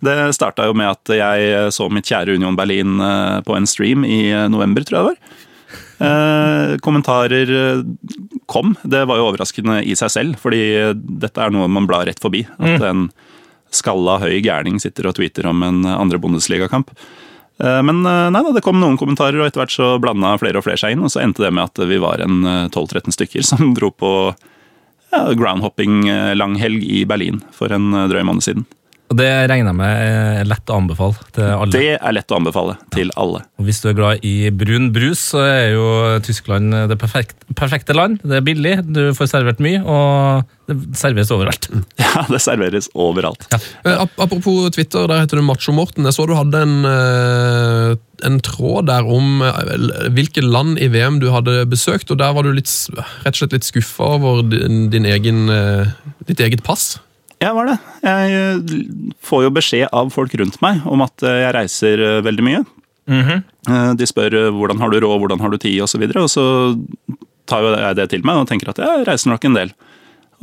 [0.02, 2.98] Det starta jo med at jeg så mitt kjære Union Berlin
[3.46, 5.42] på en stream i november, tror jeg det var.
[6.04, 7.52] Eh, kommentarer
[8.50, 8.74] kom.
[8.82, 10.64] Det var jo overraskende i seg selv, fordi
[10.96, 12.42] dette er noe man blar rett forbi.
[12.58, 13.06] At en
[13.74, 16.94] skalla høy gærning sitter og tweeter om en andre Bundesliga-kamp.
[17.62, 20.58] Eh, Men eh, nei da, det kom noen kommentarer, og etter hvert så blanda flere
[20.60, 21.04] og flere seg inn.
[21.06, 24.12] Og så endte det med at vi var en eh, 12-13 stykker som dro på
[25.14, 28.66] ja, groundhopping-langhelg i Berlin for en eh, drøy måned siden.
[29.14, 29.98] Og det regner jeg med
[30.42, 31.70] er lett å anbefale til alle.
[31.70, 33.44] Det er lett å anbefale til alle.
[33.60, 35.84] Og hvis du er glad i brun brus, så er jo
[36.26, 38.18] Tyskland det perfekte, perfekte land.
[38.26, 41.70] Det er billig, du får servert mye, og det serveres overalt.
[42.14, 43.46] Ja, det serveres overalt.
[43.50, 43.58] Ja.
[44.04, 46.06] ap- Apropos Twitter, der heter du Macho Morten.
[46.06, 47.94] Jeg så du hadde en, eh,
[48.28, 52.46] en tråd der om eh, hvilke land i VM du hadde besøkt, og der var
[52.46, 52.70] du litt,
[53.24, 55.90] rett og slett litt skuffa over din, din egen, eh,
[56.30, 56.96] ditt eget pass.
[57.44, 57.76] Jeg var det.
[58.04, 58.74] Jeg eh,
[59.28, 62.62] får jo beskjed av folk rundt meg om at eh, jeg reiser eh, veldig mye.
[63.68, 66.30] Eh, De spør hvordan har du råd, hvordan har du tid osv., og, så og
[66.32, 66.46] så
[67.50, 69.74] tar jo jeg det til meg og tenker at jeg reiser nok en del.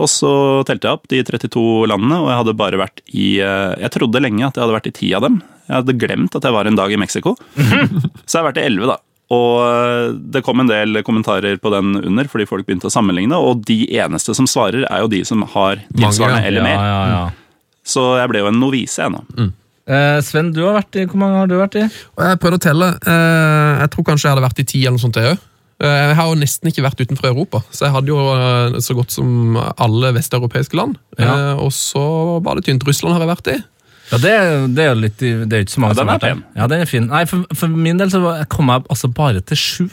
[0.01, 0.29] Og så
[0.69, 4.45] telte jeg opp de 32 landene, og jeg hadde bare vært i Jeg trodde lenge
[4.47, 5.41] at jeg hadde vært i ti av dem.
[5.67, 7.33] Jeg hadde glemt at jeg var en dag i Mexico.
[7.57, 8.97] Så jeg har vært i elleve, da.
[9.32, 13.38] Og eh, det kom en del kommentarer på den under, fordi folk begynte å sammenligne.
[13.39, 16.50] Og de eneste som svarer, er jo de som har tilsvarende ja.
[16.52, 16.78] eller mer.
[16.78, 17.67] Ja, ja, ja.
[17.88, 19.24] Så jeg ble jo en novise, ennå.
[19.38, 19.48] nå.
[19.91, 21.86] Eh, Sven, du har vært i, hvor mange har du vært i?
[21.88, 22.91] Jeg prøvde å telle.
[23.02, 25.48] Eh, jeg tror kanskje jeg hadde vært i ti eller noe sånt, jeg òg.
[25.82, 29.15] Jeg har jo nesten ikke vært utenfor Europa, så jeg hadde jo eh, så godt
[29.15, 31.00] som alle vesteuropeiske land.
[31.17, 31.32] Ja.
[31.32, 32.04] Eh, Og så
[32.46, 32.86] var det tynt.
[32.86, 33.58] Russland har jeg vært i.
[34.12, 34.32] Ja, det,
[34.76, 36.41] det er jo litt, det er jo ikke så mange Ja, som har vært der.
[36.60, 37.12] Ja, den er fin.
[37.12, 39.86] Nei, for, for min del så kom jeg altså bare til sju.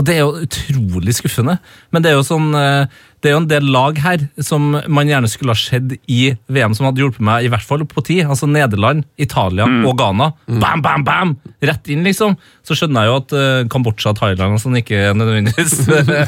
[0.00, 1.58] Og det er jo utrolig skuffende.
[1.92, 2.88] Men det er jo sånn eh,
[3.20, 6.72] Det er jo en del lag her som man gjerne skulle ha sett i VM,
[6.74, 8.18] som hadde hjulpet meg i hvert fall på ti.
[8.24, 10.32] Altså Nederland, Italia og Ghana.
[10.48, 11.36] Bam, bam, bam!
[11.62, 12.38] Rett inn, liksom.
[12.66, 15.84] Så skjønner jeg jo at uh, Kambodsja og Thailand og sånn ikke nødvendigvis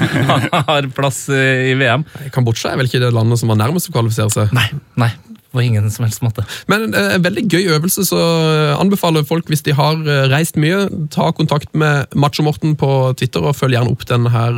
[0.70, 2.04] har plass eh, i VM.
[2.36, 4.54] Kambodsja er vel ikke det landet som var nærmest å kvalifisere seg.
[4.54, 4.68] Nei,
[5.00, 5.10] nei.
[5.54, 6.42] På ingen som helst måte.
[6.66, 10.56] Men eh, en veldig gøy øvelse, så eh, anbefaler folk hvis de har eh, reist
[10.58, 12.88] mye, ta kontakt med Macho Morten på
[13.20, 14.56] Twitter og følg gjerne opp denne her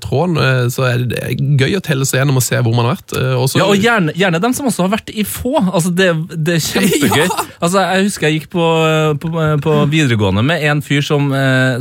[0.00, 0.38] tråden.
[0.72, 3.14] Så er det gøy å telle seg gjennom og se hvor man har vært.
[3.36, 5.52] Også- Ja, og gjerne, gjerne dem som også har vært i få.
[5.60, 6.08] Altså, det,
[6.40, 7.26] det er kjempegøy.
[7.26, 7.44] Ja!
[7.60, 8.64] Altså, jeg husker jeg gikk på,
[9.20, 9.32] på,
[9.66, 11.28] på videregående med en fyr som,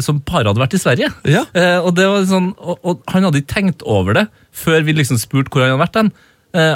[0.04, 1.12] som bare hadde vært i Sverige.
[1.32, 1.46] Ja.
[1.86, 5.20] Og, det var sånn, og, og han hadde ikke tenkt over det før vi liksom
[5.22, 5.96] spurte hvor han hadde vært.
[6.02, 6.12] Den,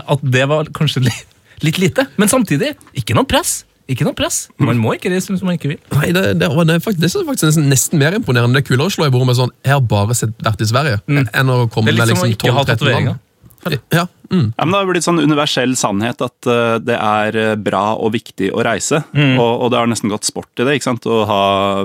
[0.08, 1.33] at det var kanskje litt,
[1.64, 2.08] litt lite.
[2.22, 3.64] Men samtidig, ikke noe press.
[3.92, 4.46] Ikke noe press.
[4.64, 5.80] Man må ikke reise som man ikke vil.
[5.92, 8.56] Nei, det, det, det, er faktisk, det er faktisk nesten, mer imponerende.
[8.56, 10.70] Det er kulere å slå i bordet med sånn 'Jeg har bare sett, vært i
[10.70, 13.12] Sverige', enn å komme Det med som liksom ha 12-13 tatoveringer.
[13.12, 13.20] land.
[13.94, 14.54] Ja, mm.
[14.58, 18.14] Ja, men Det har blitt sånn universell sannhet at uh, det er eh, bra og
[18.16, 19.04] viktig å reise.
[19.14, 19.38] Mm.
[19.38, 20.78] Og, og det har nesten gått sport i det.
[20.78, 21.08] ikke sant?
[21.08, 21.42] Å ha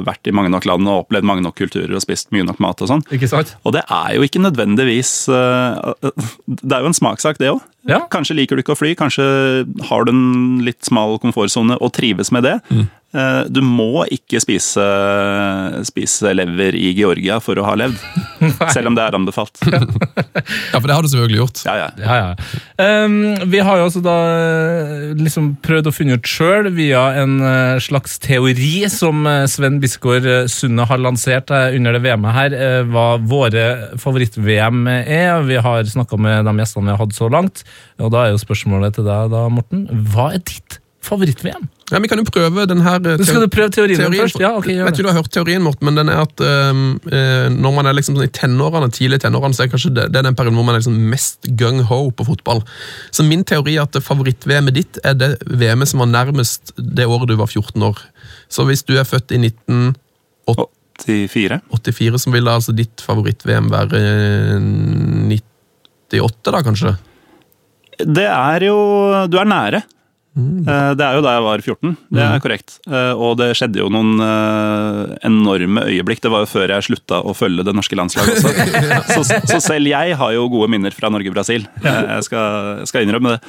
[0.06, 2.84] vært i mange nok land og opplevd mange nok kulturer og spist mye nok mat
[2.84, 3.04] og sånn.
[3.14, 3.54] Ikke sant?
[3.64, 7.62] Og det er jo ikke nødvendigvis uh, Det er jo en smakssak, det òg.
[7.88, 8.02] Ja.
[8.12, 9.24] Kanskje liker du ikke å fly, kanskje
[9.88, 12.58] har du en litt smal komfortsone og trives med det.
[12.68, 12.88] Mm.
[13.16, 14.84] Eh, Du må ikke spise,
[15.88, 17.96] spise lever i Georgia for å ha levd.
[18.74, 19.56] Selv om det er anbefalt.
[19.64, 19.80] ja,
[20.76, 21.62] for det har du selvfølgelig gjort.
[21.64, 21.86] Ja, ja.
[22.02, 23.04] Ja, ja.
[23.06, 23.16] Um,
[23.48, 27.78] vi har jo også da eh, liksom prøvd å finne ut sjøl, via en eh,
[27.82, 32.56] slags teori som Sven Bisgaard Sunde har lansert under det VM-et her,
[32.92, 33.64] hva våre
[34.00, 35.40] favoritt-VM er.
[35.48, 37.64] Vi har snakka med de gjestene vi har hatt så langt,
[38.02, 39.86] og da er jo spørsmålet til deg, da, Morten.
[40.12, 41.68] Hva er ditt favoritt-VM?
[41.88, 44.36] Ja, Vi kan jo prøve den her teori Skal du prøve teorien, teorien først?
[44.42, 44.84] Ja, ok, Jeg det.
[44.84, 46.80] vet ikke om du har hørt teorien, Morten, men den er at eh,
[47.16, 50.04] eh, når man er liksom sånn i tenårene, tidlig i tenårene, så er kanskje det,
[50.12, 52.60] det er den perioden hvor man er liksom mest gung-ho på fotball.
[53.10, 57.30] Så min teori er at favoritt-VM-et ditt er det VM-et som var nærmest det året
[57.32, 57.96] du var 14 år.
[58.52, 62.20] Så hvis du er født i 1984, 84.
[62.20, 64.60] så vil da altså ditt favoritt-VM være eh,
[66.12, 66.92] 98, da kanskje?
[67.98, 68.76] Det er jo
[69.32, 69.80] Du er nære.
[70.36, 72.76] Eh, Det er jo da jeg var 14, det er korrekt.
[72.86, 76.20] Eh, Og det skjedde jo noen eh, enorme øyeblikk.
[76.22, 78.52] Det var jo før jeg slutta å følge det norske landslaget også.
[79.18, 81.64] Så, så selv jeg har jo gode minner fra Norge-Brasil.
[81.82, 83.40] Jeg skal, skal innrømme det.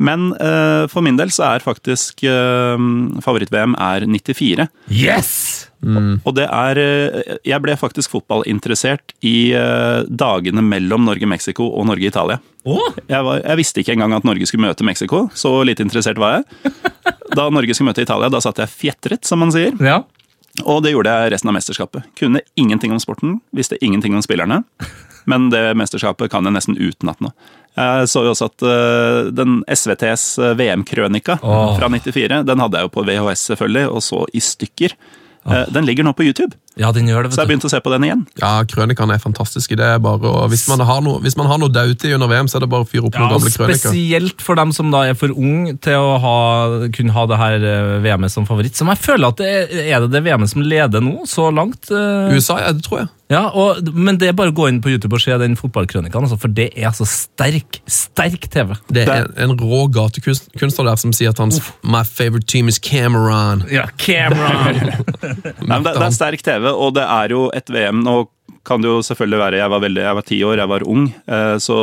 [0.00, 2.84] Men eh, for min del så er faktisk eh,
[3.24, 4.68] favoritt-VM er 94.
[4.88, 5.32] Yes!
[5.80, 12.40] Og det er eh, Jeg ble faktisk fotballinteressert i eh, dagene mellom Norge-Mexico og Norge-Italia.
[12.68, 12.92] Oh.
[13.08, 16.40] Jeg, var, jeg visste ikke engang at Norge skulle møte Mexico, så lite interessert var
[16.40, 16.72] jeg.
[17.30, 19.76] Da Norge skulle møte Italia, da satt jeg fjetret, som man sier.
[19.78, 20.00] ja.
[20.66, 22.08] Og det gjorde jeg resten av mesterskapet.
[22.18, 24.64] Kunne ingenting om sporten, visste ingenting om spillerne.
[25.30, 27.30] Men det mesterskapet kan jeg nesten utenat nå.
[27.78, 31.76] Jeg så jo også at eh, den SVTs eh, VM-krønika oh.
[31.78, 34.96] fra 94, den hadde jeg jo på VHS selvfølgelig, og så i stykker.
[35.46, 37.80] Eh, Den ligger nå på YouTube, Ja, den gjør det, så jeg begynte å se
[37.82, 38.20] på den igjen.
[38.38, 39.74] Ja, krønikene er fantastiske.
[39.78, 42.48] Det er bare og hvis, man har noe, hvis man har noe dautid under VM,
[42.50, 43.80] så er det bare å fyre opp Ja, noen gamle krøniker.
[43.82, 46.36] spesielt for dem som da er for ung til å ha,
[46.94, 48.78] kunne ha det her eh, VM-et som favoritt.
[48.78, 51.90] Som jeg føler at det er, er det det VM-et som leder nå, så langt.
[51.90, 52.30] Uh...
[52.36, 53.14] USA, ja, det tror jeg.
[53.30, 56.26] Ja, og, Men det er bare å gå inn på YouTube og se den fotballkrønikaen,
[56.26, 58.74] altså, for det er altså sterk, sterk TV.
[58.90, 62.80] Det er en, en rå gatekunstner der som sier at hans My favorite team is
[62.82, 63.62] Cameron.
[63.70, 64.80] Ja, Cameron!
[65.68, 68.22] Nei, men det, det er sterk TV, og det er jo et VM Nå
[68.66, 71.06] kan det jo selvfølgelig være Jeg var veldig, jeg var ti år, jeg var ung,
[71.26, 71.76] eh, så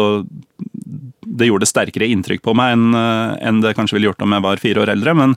[1.38, 4.62] det gjorde sterkere inntrykk på meg eh, enn det kanskje ville gjort om jeg var
[4.62, 5.14] fire år eldre.
[5.18, 5.36] Men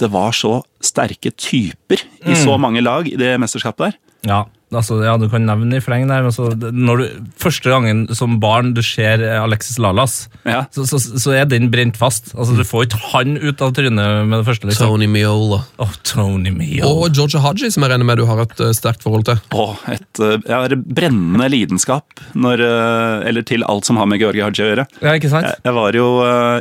[0.00, 3.98] det var så sterke typer i så mange lag i det mesterskapet der.
[4.28, 4.40] Ja,
[4.72, 6.22] altså, ja, du kan nevne i fleng der.
[6.24, 7.04] men så når du,
[7.40, 10.64] første gangen som barn du ser eh, Alexis Lalas, Ja.
[10.74, 12.32] så, så, så er den brent fast.
[12.36, 14.66] Altså, Du får ikke han ut av trynet med det første.
[14.70, 14.88] liksom.
[14.94, 15.62] Tony Miola.
[15.82, 16.90] Oh, Tony Miola.
[16.90, 19.40] Og Georgia Haji, som jeg regner med du har et uh, sterkt forhold til.
[19.56, 24.64] Oh, et uh, brennende lidenskap når, uh, eller til alt som har med Georgia Haji
[24.64, 24.86] å gjøre.
[25.02, 25.46] Ja, ikke sant?
[25.48, 26.08] Jeg, jeg var jo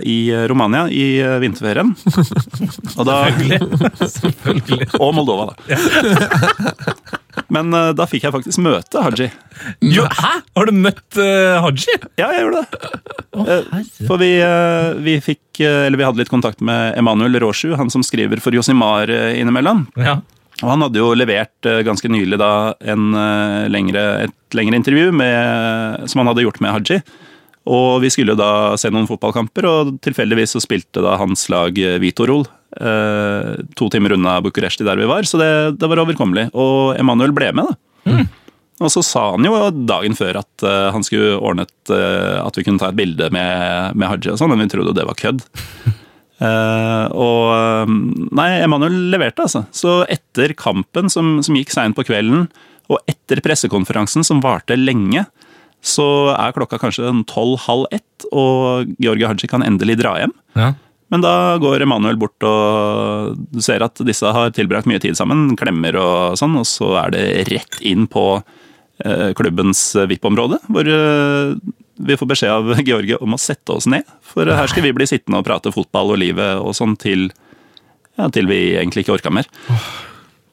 [0.08, 0.18] i
[0.50, 1.06] Romania i
[1.44, 1.94] vinterferien.
[2.98, 3.20] Og da,
[4.02, 4.88] Selvfølgelig.
[5.00, 5.56] og Moldova, da.
[7.52, 9.30] Men uh, da fikk jeg faktisk møte Haji.
[9.84, 10.34] Jo, hæ?
[10.58, 11.98] Har du møtt uh, Haji?
[12.20, 13.02] Ja, jeg gjorde det.
[13.32, 13.50] Oh,
[14.10, 14.34] For vi,
[15.06, 19.12] vi fikk Eller vi hadde litt kontakt med Emanuel Roshu, han som skriver for Josimar
[19.12, 19.86] innimellom.
[20.00, 20.18] Ja.
[20.62, 23.16] Og han hadde jo levert ganske nylig da en,
[23.72, 27.00] lengre, et lengre intervju med, som han hadde gjort med Haji.
[27.72, 31.78] Og vi skulle jo da se noen fotballkamper, og tilfeldigvis så spilte da hans lag
[32.04, 32.46] Vitorol.
[32.72, 36.50] Eh, to timer unna Bucuresti der vi var, så det, det var overkommelig.
[36.56, 38.22] Og Emanuel ble med, da.
[38.82, 42.66] Og så sa han jo dagen før at eh, han skulle ordnet eh, at vi
[42.66, 45.20] kunne ta et bilde med, med Haji og sånn, men vi trodde jo det var
[45.20, 45.44] kødd.
[46.42, 47.92] Uh, og
[48.34, 49.68] Nei, Emanuel leverte, altså.
[49.76, 52.48] Så etter kampen, som, som gikk seint på kvelden,
[52.92, 55.28] og etter pressekonferansen, som varte lenge,
[55.82, 60.34] så er klokka kanskje tolv-halv ett, og Georgi Haji kan endelig dra hjem.
[60.58, 60.74] Ja.
[61.12, 65.58] Men da går Emanuel bort og du ser at disse har tilbrakt mye tid sammen,
[65.60, 71.56] klemmer og sånn, og så er det rett inn på eh, klubbens VIP-område, hvor eh,
[72.02, 74.08] vi får beskjed av Georgie om å sette oss ned.
[74.24, 77.28] For her skal vi bli sittende og prate fotball og livet og sånn til,
[78.16, 79.52] ja, til vi egentlig ikke orka mer.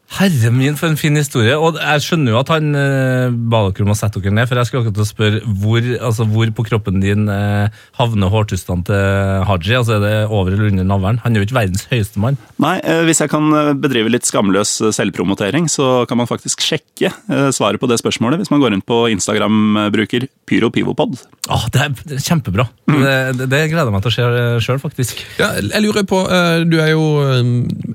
[0.08, 1.52] Herre min, for en fin historie.
[1.60, 4.56] Og jeg skjønner jo at han eh, ba dere om å sette dere ned, for
[4.56, 8.86] jeg skulle akkurat til å spørre hvor, altså, hvor på kroppen din eh, havner hårtustene
[8.88, 9.74] til Haji.
[9.76, 11.20] Altså Er det over eller under navlen?
[11.24, 12.40] Han er jo ikke verdens høyeste mann.
[12.56, 16.64] Nei, eh, hvis jeg kan eh, bedrive litt skamløs eh, selvpromotering, så kan man faktisk
[16.64, 21.20] sjekke eh, svaret på det spørsmålet hvis man går inn på Instagram-bruker PyroPivopod.
[21.52, 22.64] Ah, det, er, det er kjempebra.
[22.88, 22.98] Mm.
[23.04, 25.20] Det, det, det gleder jeg meg til å se sjøl, faktisk.
[25.36, 27.06] Ja, jeg lurer på, eh, Du er jo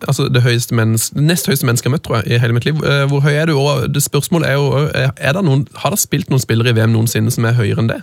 [0.05, 2.67] altså det høyeste menneske, nest høyeste menneske jeg har møtt tror jeg, i hele mitt
[2.67, 2.79] liv.
[2.83, 3.55] Eh, Hvor høy er du?
[3.59, 6.77] Og det Spørsmålet er jo, eh, er det noen, Har det spilt noen spillere i
[6.77, 8.01] VM noensinne som er høyere enn det?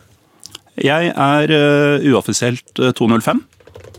[0.80, 3.42] Jeg er uh, uoffisielt eh, 205.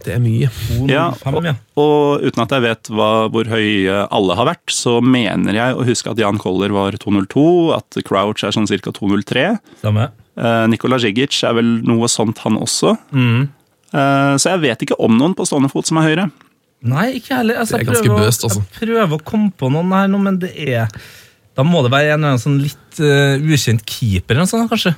[0.01, 0.47] Det er mye.
[0.89, 1.53] Ja, 205, og, ja.
[1.77, 5.85] og uten at jeg vet hva, hvor høye alle har vært, så mener jeg å
[5.85, 7.43] huske at Jan Koller var 202,
[7.75, 8.95] at Crouch er sånn ca.
[8.97, 9.45] 203.
[9.83, 10.09] Samme.
[10.39, 12.95] Uh, Nikola Zjigic er vel noe sånt, han også.
[13.13, 13.51] Mm.
[13.91, 16.31] Uh, så jeg vet ikke om noen på stående fot som er høyere.
[16.81, 17.59] Nei, ikke heller.
[17.61, 18.63] Altså, Det er ganske prøver bøst, altså.
[18.65, 20.87] Jeg prøver å komme på noen her nå, men det er
[21.55, 24.69] Da må det være en eller annen sånn litt uh, ukjent keeper eller noe sånt,
[24.71, 24.95] kanskje.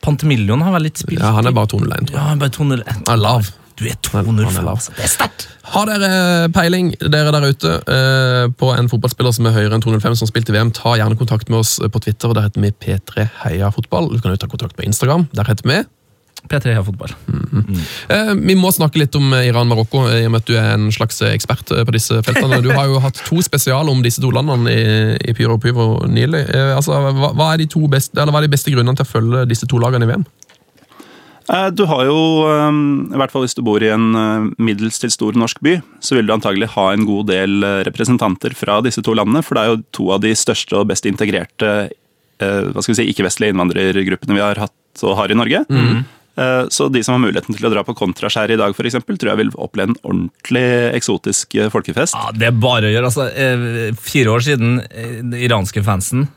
[0.00, 2.16] Pantemillion har vel litt spilt Ja, Han er bare 201, tror jeg.
[2.16, 2.86] Ja, han er bare 201.
[3.04, 3.50] Han er lav.
[3.80, 4.72] Du er Han er 205, lav.
[4.76, 4.92] altså.
[4.96, 5.46] Det er sterkt!
[5.70, 10.16] Har dere peiling, dere der ute, eh, på en fotballspiller som er høyere enn 205
[10.20, 12.28] som spilte i VM, ta gjerne kontakt med oss på Twitter.
[12.28, 14.08] og Der heter vi P3 Heia Fotball.
[14.12, 15.28] Du kan jo ta kontakt på Instagram.
[15.36, 15.82] Der heter vi
[16.48, 17.12] P3 har fotball.
[18.08, 20.88] Eh, Vi må snakke litt om eh, Iran-Marokko, i og med at du er en
[20.94, 22.62] slags ekspert eh, på disse feltene.
[22.64, 24.84] Du har jo hatt to spesialer om disse to landene i,
[25.30, 26.46] i Pyro og Pyro nylig.
[26.48, 29.04] Eh, Altså, hva, hva, er de to beste, eller hva er de beste grunnene til
[29.06, 30.24] å følge disse to lagene i VM?
[31.50, 32.80] Eh, Du har jo, eh,
[33.14, 36.16] i hvert fall hvis du bor i en eh, middels til stor norsk by, så
[36.16, 39.64] vil du antagelig ha en god del eh, representanter fra disse to landene, for det
[39.64, 41.72] er jo to av de største og best integrerte
[42.40, 45.64] eh, hva skal vi si, ikke-vestlige innvandrergruppene vi har hatt og har i Norge.
[45.70, 46.00] Eh,
[46.70, 49.32] Så de som har muligheten til å dra på kontraskjæret i dag, for eksempel, tror
[49.34, 50.62] jeg vil oppleve en ordentlig
[50.96, 52.14] eksotisk eh, folkefest.
[52.16, 53.10] Ja, Det er bare å gjøre.
[53.10, 53.26] altså.
[53.34, 56.28] eh, Fire år siden, eh, den iranske fansen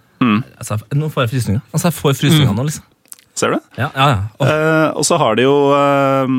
[0.58, 1.62] altså, Nå får jeg frysninger.
[1.73, 2.89] Altså, jeg får frysninger nå, liksom.
[3.36, 3.58] Ser du?
[3.79, 4.17] Ja, ja, ja.
[4.38, 4.45] Oh.
[4.47, 6.34] Eh, og så har de jo eh,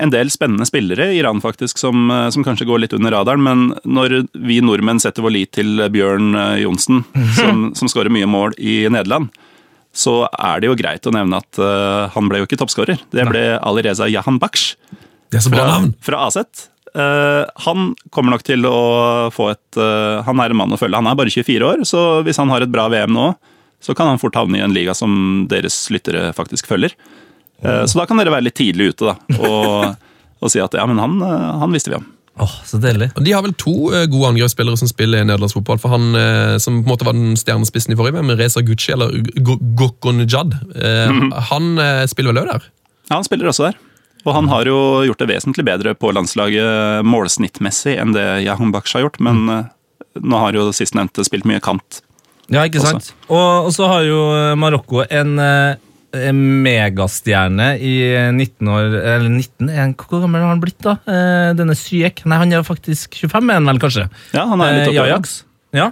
[0.00, 3.42] en del spennende spillere i Iran faktisk, som, eh, som kanskje går litt under radaren.
[3.44, 7.02] Men når vi nordmenn setter vår lit til Bjørn eh, Johnsen,
[7.40, 9.28] som, som skårer mye mål i Nederland,
[9.98, 13.00] så er det jo greit å nevne at uh, han ble jo ikke toppskårer.
[13.10, 14.76] Det ble Alireza Jahan Baksh
[15.34, 15.66] fra,
[16.04, 16.68] fra Aset.
[16.94, 18.78] Uh, han kommer nok til å
[19.34, 20.96] få et uh, Han er en mann å følge.
[20.96, 23.32] Han er bare 24 år, så hvis han har et bra VM nå,
[23.84, 26.94] så kan han fort havne i en liga som deres lyttere faktisk følger.
[27.62, 30.08] Eh, så da kan dere være litt tidlig ute da, og,
[30.42, 31.14] og si at ja, men han,
[31.62, 32.08] han visste vi om.
[32.38, 33.10] Åh, så deilig.
[33.18, 35.80] Og De har vel to uh, gode angrepsspillere som spiller i nederlandsk fotball.
[35.82, 38.92] For han uh, som på en måte var den stjernespissen i forrige VM, Reza Gucci,
[38.94, 39.12] eller
[39.78, 41.20] Gokonjad, eh,
[41.50, 42.66] han eh, spiller vel òg der?
[43.08, 43.78] Ja, han spiller også der.
[44.26, 48.98] Og han har jo gjort det vesentlig bedre på landslaget målsnittmessig enn det Yahun Baksh
[48.98, 49.70] har gjort, men eh,
[50.18, 52.02] nå har jo sistnevnte spilt mye kant.
[52.48, 53.12] Ja, ikke sant?
[53.28, 54.20] Og, og så har jo
[54.56, 57.94] Marokko en, en megastjerne i
[58.32, 59.68] 19 år Eller 19?
[59.68, 60.96] er Hvor gammel har han blitt, da?
[61.06, 62.22] Eh, Denne Syek?
[62.28, 64.06] Nei, han er faktisk 25, er han vel, kanskje?
[64.34, 65.06] Ja, han er litt Eh, oppe.
[65.08, 65.34] Ajax.
[65.76, 65.90] Ja.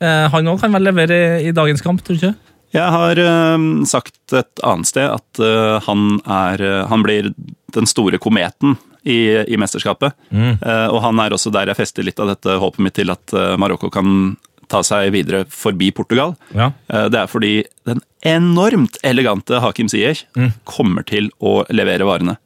[0.00, 2.34] Eh, Han òg kan vel levere i, dagens kamp, tror du ikke?
[2.74, 7.32] Jeg har eh, sagt et annet sted at han, er, han blir
[7.74, 10.12] den store kometen i, i mesterskapet.
[10.30, 10.58] Mm.
[10.90, 13.90] og han er også der jeg fester litt av dette håpet mitt til at Marokko
[13.92, 14.36] kan
[14.70, 16.34] ta seg videre forbi Portugal.
[16.56, 16.72] Ja.
[16.88, 17.54] Eh, det er fordi
[17.88, 20.24] den enormt elegante Hakim Ziyech
[20.68, 22.38] kommer til å levere varene.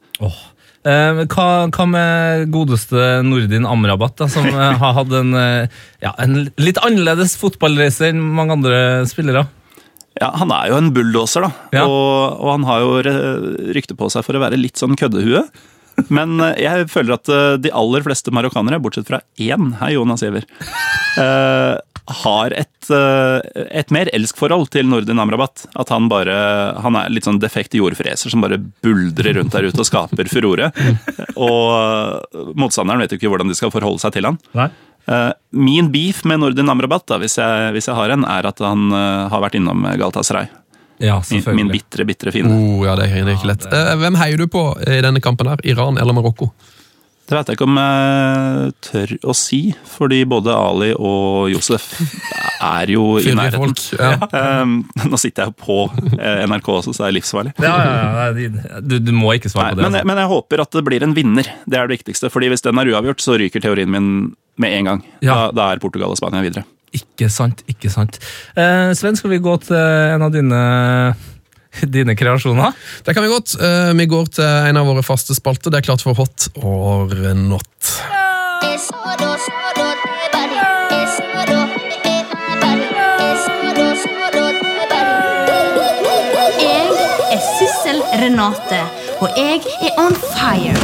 [0.86, 6.12] Eh, hva, hva med godeste Nordin Amrabat, da, som eh, har hatt en, eh, ja,
[6.22, 8.78] en litt annerledes fotballreise enn mange andre
[9.10, 9.46] spillere?
[10.18, 11.50] Ja, Han er jo en bulldoser, da.
[11.76, 11.84] Ja.
[11.86, 15.44] Og, og han har jo rykte på seg for å være litt sånn køddehue.
[16.14, 17.30] Men jeg føler at
[17.62, 20.44] de aller fleste marokkanere, bortsett fra én, hei Jonas Giæver,
[21.18, 21.74] eh,
[22.08, 25.66] har et, eh, et mer elskforhold til Nordin Amrabat.
[25.76, 26.34] At han bare
[26.82, 30.70] Han er litt sånn defekt jordfreser som bare buldrer rundt der ute og skaper furore.
[31.36, 34.38] Og eh, motstanderen vet jo ikke hvordan de skal forholde seg til han.
[34.56, 34.70] Nei.
[35.08, 38.58] Eh, Min beef med Nordin Amrabat, da, hvis, jeg, hvis jeg har en, er at
[38.64, 40.48] han har vært innom Galatasaray.
[40.98, 42.56] Ja, Min, min bitre, bitre fiende.
[42.56, 43.66] Oh, ja, det er det ikke lett.
[43.70, 45.46] Eh, Hvem heier du på i denne kampen?
[45.46, 45.60] her?
[45.62, 46.50] Iran eller Marokko?
[47.28, 51.90] Det vet jeg ikke om jeg tør å si, fordi både Ali og Josef
[52.64, 53.60] er jo i nærheten.
[53.60, 53.82] folk.
[54.00, 54.62] Ja.
[54.62, 54.78] Um,
[55.12, 55.76] nå sitter jeg jo på
[56.16, 57.52] eh, NRK også, så det er livsfarlig.
[57.60, 59.84] Ja, ja, ja, du, du må ikke svare Nei, på det.
[59.84, 60.08] men, altså.
[60.08, 61.52] men jeg håper at det blir en vinner.
[61.68, 62.32] Det er det viktigste.
[62.32, 64.10] fordi hvis den er uavgjort, så ryker teorien min
[64.58, 65.04] med en gang.
[65.20, 65.34] Ja.
[65.34, 66.64] Da, da er Portugal og Spania videre.
[66.96, 68.16] Ikke sant, ikke sant.
[68.56, 70.60] Eh, Sven, skal vi gå til en av dine,
[71.94, 72.72] dine kreasjoner?
[73.04, 73.54] Det kan vi godt.
[73.60, 75.70] Eh, Vi går til en av våre faste spalter.
[75.70, 77.94] Det er klart for hot or not.
[86.58, 86.86] Jeg
[87.34, 88.80] er Sissel Renate,
[89.20, 90.76] og jeg er on fire.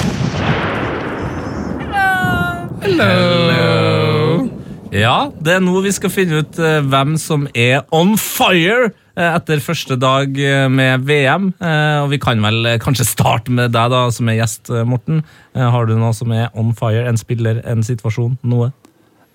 [2.85, 4.49] Hello!
[4.94, 9.61] Ja, det er nå vi skal finne ut eh, hvem som er on fire etter
[9.62, 11.50] første dag eh, med VM.
[11.62, 14.87] Eh, og vi kan vel eh, kanskje starte med deg, da, som er gjest, eh,
[14.88, 15.22] Morten.
[15.55, 17.05] Eh, har du noe som er on fire?
[17.11, 18.72] En spiller, en situasjon, noe?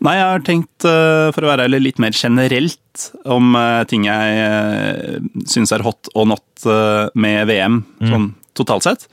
[0.04, 4.08] Nei, jeg har tenkt, eh, for å være ærlig, litt mer generelt om eh, ting
[4.08, 9.08] jeg syns er hot og not eh, med VM, sånn totalt sett.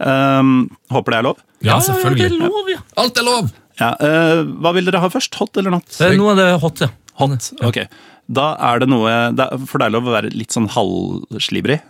[0.00, 1.40] Um, håper det er lov.
[1.66, 2.30] Ja, selvfølgelig.
[2.30, 2.80] det er lov, ja.
[3.02, 3.50] Alt er lov!
[3.80, 5.36] Ja, uh, hva vil dere ha først?
[5.40, 5.88] Hot eller not?
[6.00, 6.88] Eh, Nå er det hot, ja.
[7.20, 7.82] Hot, ok.
[8.30, 11.80] Da er det noe det er, For det er lov å være litt sånn halvslibrig,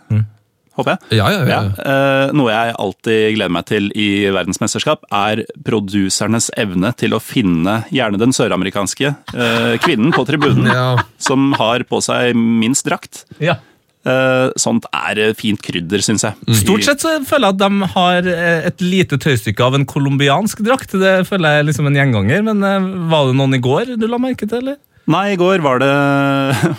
[0.79, 1.18] håper jeg.
[1.18, 1.48] Ja, ja, ja.
[1.50, 7.20] Ja, eh, noe jeg alltid gleder meg til i verdensmesterskap, er produsernes evne til å
[7.20, 10.87] finne gjerne den søramerikanske eh, kvinnen på tribunen Ja.
[11.20, 13.24] som har på seg minst drakt.
[13.42, 13.59] ja.
[14.00, 16.55] Eh, sånt er fint krydder, syns jeg.
[16.57, 18.29] Stort sett så føler jeg at de har
[18.70, 20.94] et lite tøystykke av en colombiansk drakt.
[20.96, 22.64] Det føler jeg er liksom en gjenganger, men
[23.12, 24.79] var det noen i går du la merke til, eller?
[25.11, 25.90] Nei, i går var det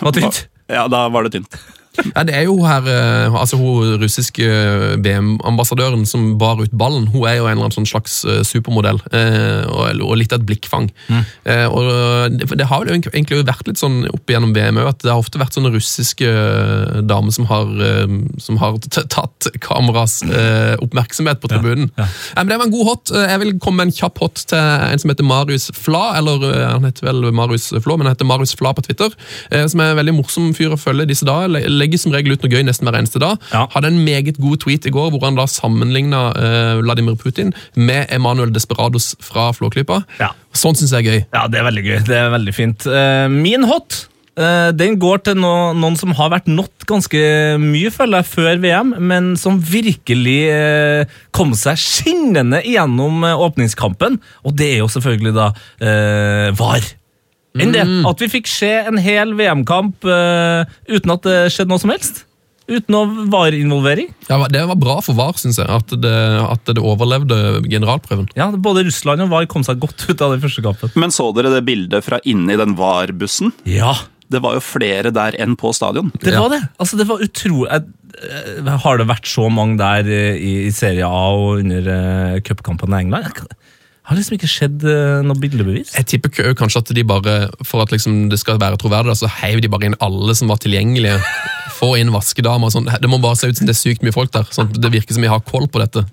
[0.00, 0.46] Var tynt?
[0.72, 1.56] Ja, da var det tynt.
[2.10, 4.46] Ja, det er jo her, eh, altså hun russiske
[5.04, 9.00] BM-ambassadøren som bar ut ballen, hun er jo en eller annen sånn slags eh, supermodell,
[9.14, 10.90] eh, og, litt av et blikkfang.
[11.08, 11.22] Mm.
[11.72, 11.86] og
[12.36, 15.40] det, har vel egentlig vært litt sånn opp igjennom VM òg, at det har ofte
[15.40, 21.50] vært sånne russiske eh, damer som har, eh, som har tatt kameras eh, oppmerksomhet på
[21.52, 21.90] tribunen.
[21.96, 22.06] ja.
[22.06, 22.42] ja.
[22.42, 23.14] men det var en god hot.
[23.14, 26.46] Eh, Jeg vil komme med en kjapp hot til en som heter Marius Fla, eller
[26.50, 29.14] eh, han heter vel Marius Flå, men han heter Marius Fla på Twitter,
[29.50, 31.52] eh, som er en veldig morsom fyr å følge disse dager.
[31.92, 33.36] Le- Legger som regel ut noe gøy nesten hver eneste dag.
[33.52, 33.66] Ja.
[33.74, 38.06] Hadde en meget god tweet i går hvor han da sammenligna eh, Vladimir Putin med
[38.10, 40.02] Emanuel Desperados fra Flåklypa.
[40.20, 40.30] Ja.
[40.56, 41.20] Sånn syns jeg er gøy.
[41.36, 41.98] Ja, det er veldig gøy.
[42.08, 42.86] Det er veldig fint.
[42.88, 44.06] Uh, min hot
[44.40, 47.20] eh, den går til no, noen som har vært not ganske
[47.60, 51.04] mye, føler jeg, før VM, men som virkelig eh,
[51.36, 54.16] kom seg skinnende gjennom eh, åpningskampen.
[54.48, 55.50] Og det er jo selvfølgelig da
[55.84, 56.88] eh, VAR.
[57.60, 57.82] Enn det.
[58.08, 62.22] At vi fikk se en hel VM-kamp uh, uten at det skjedde noe som helst.
[62.70, 64.08] uten noe VAR-involvering.
[64.30, 66.14] Ja, det var bra for VAR, syns jeg, at det,
[66.46, 68.30] at det overlevde generalprøven.
[68.38, 70.94] Ja, Både Russland og VAR kom seg godt ut av den første kampen.
[70.96, 73.52] Men så dere det bildet fra inni den VAR-bussen?
[73.68, 73.92] Ja,
[74.32, 76.08] Det var jo flere der enn på stadion.
[76.22, 76.62] det var det.
[76.80, 81.04] Altså, det var utrolig eh, Har det vært så mange der eh, i, i Serie
[81.04, 83.42] A og under uh, cupkampen i England?
[84.02, 85.92] Har liksom ikke skjedd eh, noe bildebevis.
[85.94, 89.60] Jeg tipper kanskje at de bare, for at liksom det skal være troverdig, så heiv
[89.62, 91.20] de bare inn alle som var tilgjengelige.
[91.78, 92.90] Få inn vaskedamer og sånn.
[92.90, 94.46] Det må bare se ut som det er sykt mye folk der.
[94.54, 96.04] sånn at Det virker som vi har koll på dette.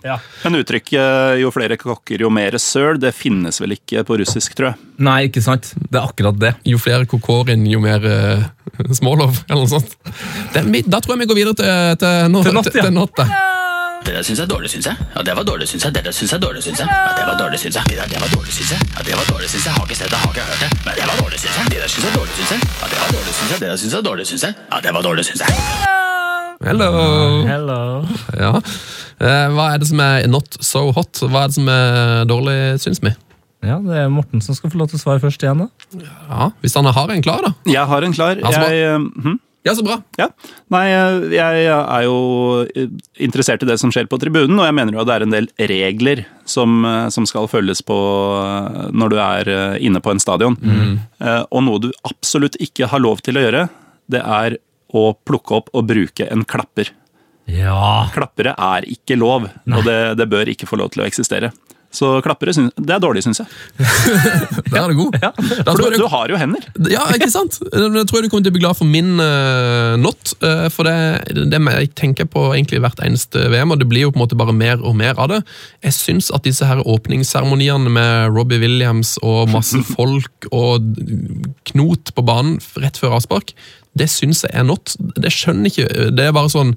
[0.45, 4.71] Men uttrykket 'jo flere kokker, jo mer søl' det finnes vel ikke på russisk, tror
[4.71, 4.81] jeg.
[4.97, 5.73] Nei, ikke sant?
[5.77, 6.55] Det er akkurat det.
[6.69, 8.49] Jo flere kokorin, jo mer uh,
[8.93, 9.97] smålov, eller noe sånt.
[10.53, 11.71] Den, da tror jeg vi går videre til,
[12.01, 12.85] til, til, Til til, ja.
[12.85, 13.29] til Nott, da.
[14.05, 14.95] Det der syns jeg er dårlig, syns jeg.
[15.15, 15.91] Ja, det var dårlig, syns jeg.
[15.95, 16.87] Det der syns jeg er dårlig, syns jeg.
[16.87, 17.83] Ja, det var dårlig, syns jeg.
[17.89, 18.79] Det der det var dårlig, syns jeg.
[18.95, 19.73] Ja, det var dårlig, syns jeg.
[19.77, 20.69] Har ikke sett det, har ikke hørt det.
[20.85, 21.65] Men det var dårlig, syns jeg.
[21.73, 22.59] Det der syns jeg er dårlig, syns jeg.
[22.81, 23.59] Ja, det var dårlig, syns jeg.
[23.63, 24.53] Det der syns jeg er dårlig, syns jeg.
[24.71, 25.51] Ja, det var dårlig, syns jeg.
[26.69, 26.89] Hello!
[27.51, 27.79] Hello.
[28.39, 28.51] Ja.
[29.19, 31.21] Eh, hva er det som er not so hot?
[31.23, 33.13] Hva er det som er dårlig, syns vi?
[33.67, 35.65] Ja, det er Morten som skal få lov til å svare først igjen.
[35.65, 36.07] da.
[36.31, 37.53] Ja, Hvis han har en klar, da.
[37.67, 38.39] Jeg har en klar.
[38.39, 38.71] Ja, så bra.
[38.71, 39.39] Jeg, hm?
[39.67, 39.97] Ja, så bra.
[40.15, 40.29] Ja.
[40.71, 40.85] Nei,
[41.35, 42.19] jeg er jo
[43.19, 45.35] interessert i det som skjer på tribunen, og jeg mener jo at det er en
[45.35, 47.97] del regler som, som skal følges på
[48.95, 49.51] når du er
[49.83, 50.55] inne på en stadion.
[50.63, 50.95] Mm.
[51.51, 53.65] Og noe du absolutt ikke har lov til å gjøre,
[54.09, 54.57] det er
[54.95, 56.93] å plukke opp og bruke en klapper.
[57.49, 58.07] Ja.
[58.13, 61.51] Klappere er ikke lov, og det, det bør ikke få lov til å eksistere.
[61.89, 63.47] Så klappere, synes, det er dårlig, syns jeg.
[64.71, 65.15] Der er det god.
[65.23, 65.31] Ja,
[65.65, 66.67] For du, du har jo hender.
[66.85, 67.57] Ja, ikke sant?
[67.65, 70.35] Jeg tror du kommer til å bli glad for min uh, not.
[70.43, 74.13] Uh, for det, det jeg tenker på egentlig hvert eneste VM, og det blir jo
[74.13, 75.41] på en måte bare mer og mer av det.
[75.87, 80.93] Jeg syns at disse her åpningsseremoniene med Robbie Williams og masse folk og
[81.73, 83.55] knot på banen rett før avspark,
[83.97, 84.93] det syns jeg er not.
[85.17, 86.75] Det skjønner ikke Det er bare sånn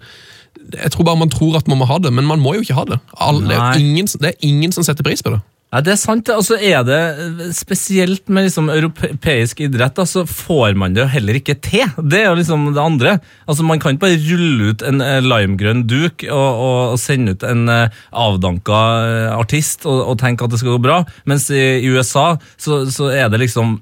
[0.72, 2.76] jeg tror bare man tror at man må ha det, men man må jo ikke
[2.78, 3.00] ha det.
[3.20, 5.42] Alle, det, er ingen, det er ingen som setter pris på det.
[5.72, 6.28] Ja, Det er sant.
[6.28, 11.38] altså er det spesielt med liksom europeisk idrett, da, så får man det jo heller
[11.38, 11.86] ikke til.
[11.96, 13.14] Det er jo liksom det andre.
[13.48, 17.46] Altså Man kan ikke bare rulle ut en eh, limegrønn duk og, og, sende ut
[17.48, 21.80] en eh, avdanka eh, artist og, og tenke at det skal gå bra, mens i,
[21.80, 23.78] i USA så, så er det liksom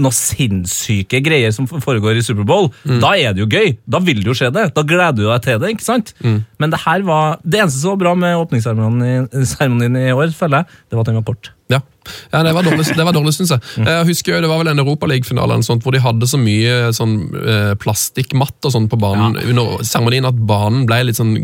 [0.00, 2.70] noe sinnssyke greier som foregår i Superbowl,
[3.02, 3.74] da er det jo gøy.
[3.86, 4.70] Da vil det jo skje det.
[4.74, 5.70] Da gleder du deg til det.
[5.74, 6.14] ikke sant?
[6.22, 9.28] Men det her var, det eneste som var bra med åpningsseremonien
[10.00, 11.50] i- i år, føler jeg, det var at den var kort.
[11.72, 11.78] Ja,
[12.32, 13.60] ja det var dårlig, det var dårlig synes jeg.
[13.86, 17.14] Jeg husker jo, Det var vel en Europaliga-finale eller hvor de hadde så mye sånn,
[17.44, 21.36] eh, plastikkmatt og sånn på banen under seremonien at banen ble litt sånn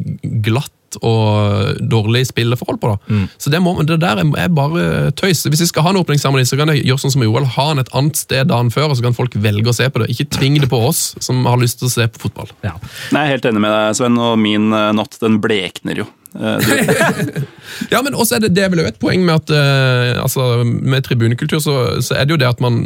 [0.44, 2.94] glatt og dårlig spilleforhold på.
[2.94, 3.20] da.
[3.38, 5.44] Så det, må, det der er er bare tøys.
[5.46, 7.46] Hvis vi skal ha en åpningsseremoni, så kan jeg gjøre sånn som i OL.
[7.58, 10.02] Ha den et annet sted dagen før, og så kan folk velge å se på
[10.02, 10.10] det.
[10.14, 12.52] Ikke tving det på oss som har lyst til å se på fotball.
[12.64, 12.76] Ja.
[13.12, 16.08] Nei, jeg er helt enig med deg, Sven, og min natt den blekner jo.
[16.34, 17.42] Eh,
[17.92, 21.04] Ja, men også er det, det er vel et poeng med at eh, altså, med
[21.06, 22.80] tribunekultur så, så er det jo det at man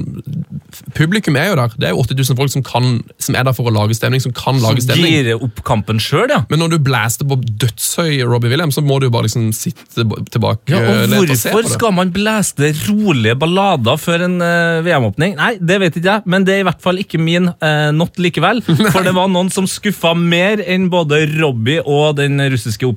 [0.97, 1.73] Publikum er jo der.
[1.77, 2.87] Det er jo 80 000 folk som, kan,
[3.21, 5.13] som er der for å lage stemning, som kan lage Som stemning.
[5.13, 6.41] girer opp kampen sjøl, ja.
[6.51, 10.05] Men når du blæster på dødshøy Robbie Williams, så må du jo bare liksom sitte
[10.33, 11.73] tilbake Ja, og Hvorfor og se på det.
[11.75, 15.37] skal man blæste rolige ballader før en uh, VM-åpning?
[15.41, 18.17] Nei, det vet ikke jeg, men det er i hvert fall ikke min uh, not
[18.21, 18.63] likevel.
[18.95, 22.89] For det var noen som skuffa mer enn både Robbie og den russiske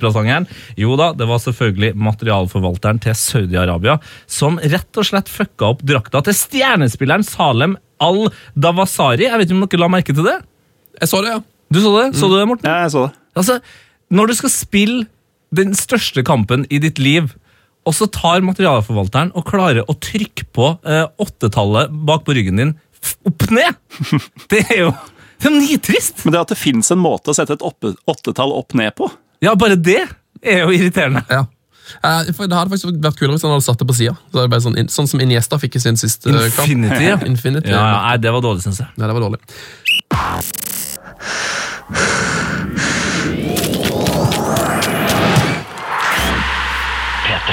[0.43, 0.47] operasangeren.
[0.77, 6.21] Jo da, det var selvfølgelig materialforvalteren til Saudi-Arabia som rett og slett fucka opp drakta
[6.27, 9.25] til stjernespilleren Salem Al-Dawasari.
[9.29, 10.37] Jeg vet ikke om dere la merke til det?
[11.01, 11.41] Jeg så det, ja.
[11.73, 12.05] Du så det?
[12.19, 12.67] Så du det, Morten?
[12.69, 13.15] ja, jeg så det.
[13.35, 13.59] Altså,
[14.15, 15.07] når du skal spille
[15.55, 17.31] den største kampen i ditt liv,
[17.85, 22.71] og så tar materialforvalteren og klarer å trykke på eh, åttetallet bak på ryggen din
[22.97, 23.75] f- opp ned!
[24.51, 24.93] Det er jo
[25.35, 26.21] det er nitrist!
[26.23, 29.09] Men det at det fins en måte å sette et åttetall opp ned på
[29.43, 29.99] Ja, bare det
[30.45, 31.25] er jo irriterende.
[31.29, 31.45] ja.
[32.03, 34.15] Eh, for Det hadde faktisk vært kulere hvis han hadde satt det på sida.
[34.33, 36.67] Så sånn, sånn som Iniesta fikk i sin siste eh, kamp.
[36.67, 37.17] Infinity, ja.
[37.31, 37.69] Infinity.
[37.73, 38.89] Ja, ja, nei, det var dårlig, syns jeg.
[38.97, 39.41] Ja, det var dårlig.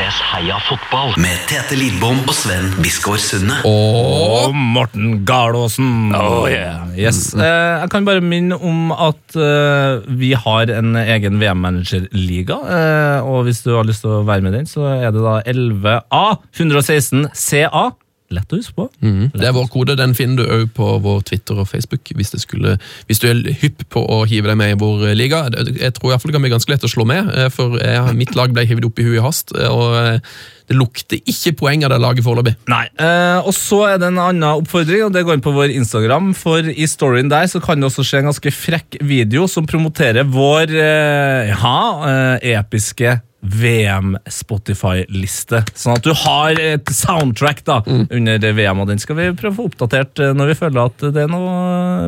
[0.03, 3.55] P3s Heia fotball med Tete Lidbom og Sven Biskår Sunde.
[3.69, 6.11] Og Morten Garlåsen.
[6.19, 6.89] Oh, yeah.
[6.99, 7.29] Yes.
[7.37, 12.59] Eh, jeg kan bare minne om at eh, vi har en egen VM-managerliga.
[12.67, 15.23] Eh, og hvis du har lyst til å være med i den, så er det
[15.23, 17.93] da 11A 116 CA.
[18.33, 18.89] Lett å huske på.
[19.05, 19.31] Mm.
[19.35, 19.97] Det er vår kode.
[19.99, 22.79] Den finner du òg på vår Twitter og Facebook hvis, det skulle,
[23.09, 25.45] hvis du er hypp på å hive deg med i vår liga.
[25.53, 27.79] Jeg tror i hvert fall det kan bli ganske lett å slå med, eh, for
[27.81, 29.55] jeg, mitt lag ble hivet opp i huet i hast.
[29.57, 30.35] eh, og eh,
[30.71, 32.55] det lukter ikke poeng av det laget foreløpig.
[32.71, 32.85] Nei.
[32.97, 36.33] Eh, og så er det en annen oppfordring, og det går inn på vår Instagram.
[36.39, 40.29] For i storyen der så kan det også skje en ganske frekk video som promoterer
[40.29, 41.77] vår eh, ja,
[42.09, 45.65] eh, episke VM-Spotify-liste.
[45.75, 49.57] Sånn at du har et soundtrack da, under VM, og den skal vi prøve å
[49.57, 51.57] få oppdatert eh, når vi føler at det er noen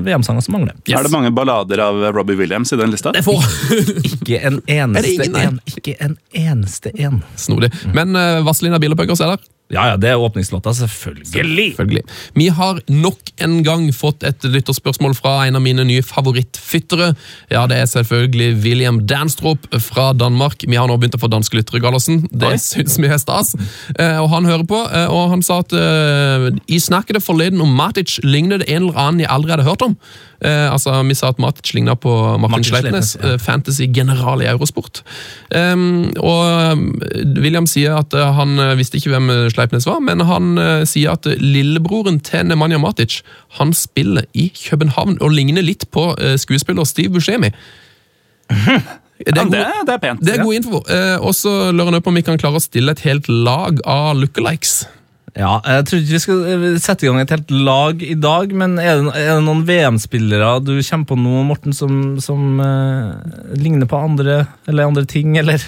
[0.06, 0.74] VM-sanger som mangler.
[0.86, 3.08] Er det mange ballader av Robbie Williams i den lista?
[3.14, 3.40] Det får
[4.12, 5.56] Ikke en eneste en.
[5.74, 7.16] Ikke en eneste en.
[7.40, 7.70] Snodig.
[7.96, 9.40] Men uh, Vazelina Bilopphøggers er der.
[9.72, 11.26] Ja, ja, det er åpningslåta, selvfølgelig.
[11.72, 12.02] Selvfølgelig.
[12.36, 17.14] Vi har nok en gang fått et lytterspørsmål fra en av mine nye favorittfyttere.
[17.48, 20.66] Ja, det er selvfølgelig William Danstrup fra Danmark.
[20.68, 22.26] Vi har nå begynt å få danske lyttere, Gallosen.
[22.28, 23.54] Det syns vi er stas.
[23.96, 27.72] Eh, og han hører på, eh, og han sa at eh, i snakket forleden om
[27.72, 29.96] Matic lignet det en eller annen jeg aldri hadde hørt om.
[30.44, 33.38] Eh, altså, Vi sa at Matic ligna på Martin, Martin Sleipnes, ja.
[33.40, 35.00] fantasy-general i Eurosport.
[35.48, 36.84] Um, og
[37.40, 42.18] William sier at han visste ikke hvem Sleipnes var, men han eh, sier at lillebroren
[42.26, 43.20] til Nemanja Matic
[43.60, 47.52] han spiller i København og ligner litt på eh, skuespiller Steve Buscemi.
[49.24, 50.20] Det Ja, er, det, god, det er pent.
[50.26, 50.78] det er god info.
[50.90, 53.78] Eh, og så lurer han på om vi kan klare å stille et helt lag
[53.86, 54.72] av lookalikes.
[55.38, 58.74] Ja, jeg tror ikke vi skal sette i gang et helt lag i dag, men
[58.82, 63.14] er det, er det noen VM-spillere du kommer på nå, Morten, som, som uh,
[63.58, 64.40] ligner på andre,
[64.70, 65.62] eller andre ting, eller?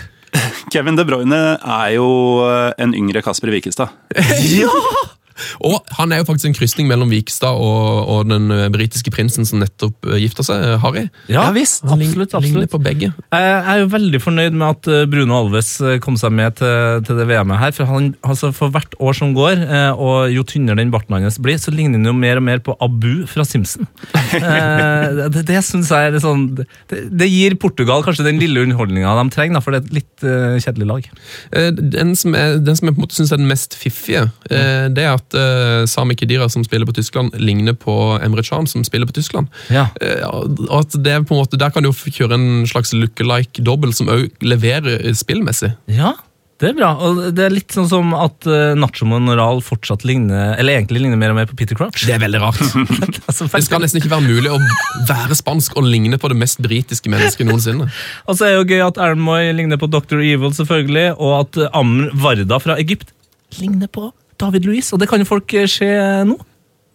[0.73, 2.09] Kevin De Bruyne er jo
[2.49, 3.95] eh, en yngre Kasper Wikestad.
[5.67, 9.47] Og han er jo faktisk en krysning mellom Vikstad og, og den eh, britiske prinsen
[9.49, 11.07] som nettopp eh, gifta seg, eh, Harry.
[11.33, 11.85] Ja, visst.
[11.87, 12.73] Han absolutt, Ligner absolutt.
[12.73, 13.13] på begge.
[13.33, 15.75] Jeg er jo veldig fornøyd med at Bruno Alves
[16.05, 19.35] kom seg med til, til det VM-et her, for han, altså for hvert år som
[19.37, 19.63] går,
[19.97, 22.77] og jo tynnere den barten hans blir, så ligner han jo mer og mer på
[22.85, 23.89] Abu fra Simpson.
[24.37, 29.15] Eh, det det syns jeg er sånn det, det gir Portugal kanskje den lille underholdninga
[29.17, 30.25] de trenger, for det er et litt
[30.65, 31.09] kjedelig lag.
[31.57, 34.27] Eh, Den som, er, den som jeg på en måte synes er den mest fiffige,
[34.51, 38.67] eh, det er at eh, Sami Khedira, som spiller på Tyskland, ligner på Emre Can,
[38.67, 39.49] som spiller på Tyskland.
[39.73, 39.89] Ja.
[40.03, 44.11] Uh, at det på en måte, Der kan du jo kjøre en slags lookalike-dobbel som
[44.13, 45.73] òg leverer eh, spillmessig.
[45.91, 46.15] Ja,
[46.57, 46.91] det er bra.
[47.05, 51.21] Og det er litt sånn som at uh, Nacho Monoral fortsatt ligner Eller egentlig ligner
[51.21, 52.07] mer og mer på Peter Crouch.
[52.09, 52.63] Det er veldig rart.
[53.29, 54.61] Det skal nesten ikke være mulig å
[55.09, 57.91] være spansk og ligne på det mest britiske mennesket noensinne.
[58.29, 60.23] Og så er det jo gøy at Aaron Moy ligner på Dr.
[60.23, 63.13] Evil, selvfølgelig, og at uh, Amr Varda fra Egypt
[63.61, 64.09] ligner på
[64.41, 64.93] David Louis.
[64.93, 65.91] Og det kan jo folk uh, se
[66.29, 66.39] nå.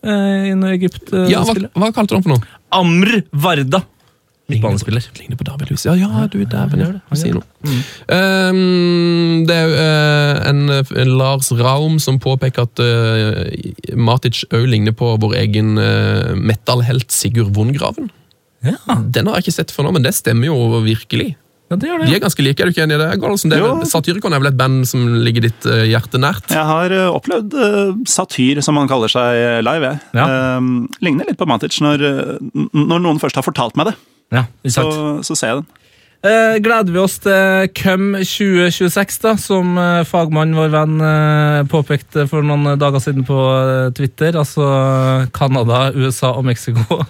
[0.02, 2.54] I når Egypt uh, Ja, hva, hva kalte du han for noe?
[2.74, 3.84] Amr Varda.
[4.52, 5.04] Midtbanespiller.
[5.20, 5.88] Ligner på David-Louise.
[5.88, 6.90] Ja, ja, du dæven, ja.
[7.10, 7.46] han noe.
[8.12, 14.96] Um, det er eh, en, en Lars Raum som påpeker at uh, Matic òg ligner
[14.98, 18.12] på vår egen uh, metal-helt Sigurd Vongraven.
[18.66, 21.34] Ja, Den har jeg ikke sett før nå, men det stemmer jo virkelig.
[21.72, 23.10] Ja, det gjør De er ganske like, er du ikke enig i det?
[23.24, 23.52] Gallosen?
[23.54, 26.52] Det er, Satyricon er vel et band som ligger ditt eh, hjerte nært?
[26.52, 29.94] Jeg har eh, opplevd eh, satyr, som man kaller seg live.
[29.94, 30.02] Jeg.
[30.20, 30.26] Ja.
[30.28, 30.72] Eh,
[31.08, 32.04] ligner litt på Matic når,
[32.76, 33.96] når noen først har fortalt meg det.
[34.32, 34.84] Ja, Så,
[35.28, 35.70] så ser jeg den.
[36.22, 42.28] Eh, gleder vi oss til Cum 2026, da, som eh, fagmann, vår venn, eh, påpekte
[42.30, 43.40] for noen dager siden på
[43.98, 44.38] Twitter.
[44.38, 44.68] Altså
[45.34, 47.02] Canada, USA og Mexico.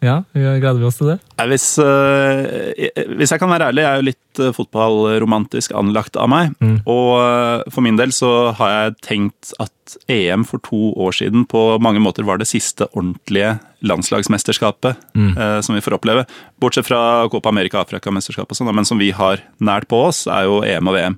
[0.00, 1.18] Ja, gleder vi oss til det?
[1.50, 6.30] Hvis, eh, hvis jeg kan være ærlig, jeg er jo litt eh, fotballromantisk anlagt av
[6.32, 6.54] meg.
[6.60, 6.78] Mm.
[6.88, 11.44] Og eh, for min del så har jeg tenkt at EM for to år siden
[11.50, 15.62] på mange måter var det siste ordentlige landslagsmesterskapet Mm.
[15.64, 16.22] som vi får oppleve.
[16.60, 20.46] Bortsett fra Copa America Afrika-mesterskapet, og sånn, men som vi har nært på oss, er
[20.46, 21.16] jo EM og VM.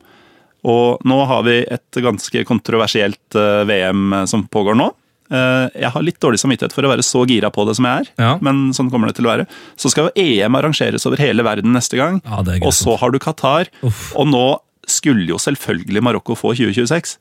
[0.65, 3.37] Og nå har vi et ganske kontroversielt
[3.69, 4.89] VM som pågår nå.
[5.33, 8.05] Eh, Jeg har litt dårlig samvittighet for å være så gira på det som jeg
[8.05, 8.39] er, Ja.
[8.41, 9.47] men sånn kommer det til å være.
[9.77, 13.19] Så skal jo EM arrangeres over hele verden neste gang, Ja, og så har du
[13.19, 13.67] Qatar.
[13.83, 14.13] Uff.
[14.17, 17.17] Og nå skulle jo selvfølgelig Marokko få 2026.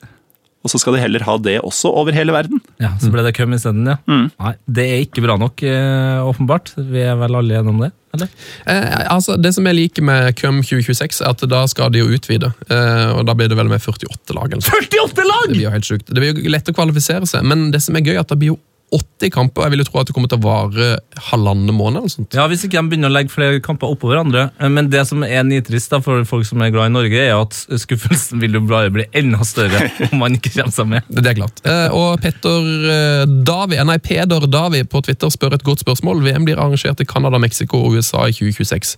[0.61, 2.59] Og så skal de heller ha det også over hele verden.
[2.81, 3.97] Ja, Så ble det Cum isteden, ja.
[4.05, 6.75] Nei, Det er ikke bra nok, eh, åpenbart.
[6.77, 7.91] Vi er vel alle enige om det?
[8.13, 8.27] eller?
[8.67, 12.11] Eh, altså, det som jeg liker med Cum 2026, er at da skal de jo
[12.11, 12.51] utvide.
[12.69, 14.51] Eh, og da blir det vel med 48 lag.
[14.51, 14.61] Eller.
[14.61, 15.47] 48 lag!
[15.47, 16.07] Det blir jo helt sjukt.
[16.11, 18.37] Det blir jo lett å kvalifisere seg, men det som er gøy, er at det
[18.41, 18.59] blir jo
[18.91, 19.63] 80 kamper.
[19.63, 20.87] Jeg vil jo tro at det kommer til å vare
[21.29, 22.01] halvannen måned.
[22.01, 22.33] eller sånt.
[22.35, 24.49] Ja, Hvis ikke de begynner å legge flere kamper oppå hverandre.
[24.59, 27.55] Men det som er nitrist da, for folk som er glad i Norge, er at
[27.79, 31.07] skuffelsen vil jo bare bli enda større om man ikke kommer seg med.
[31.07, 31.61] Det er klart.
[31.63, 36.19] Eh, Og Petter eh, Davi, nei, Peder Davi på Twitter spør et godt spørsmål.
[36.27, 38.97] VM blir arrangert i Canada, Mexico og USA i 2026.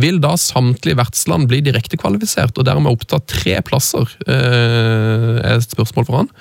[0.00, 4.08] Vil da samtlige vertsland bli direktekvalifisert og dermed oppta tre plasser?
[4.24, 6.32] Eh, er et spørsmål for han.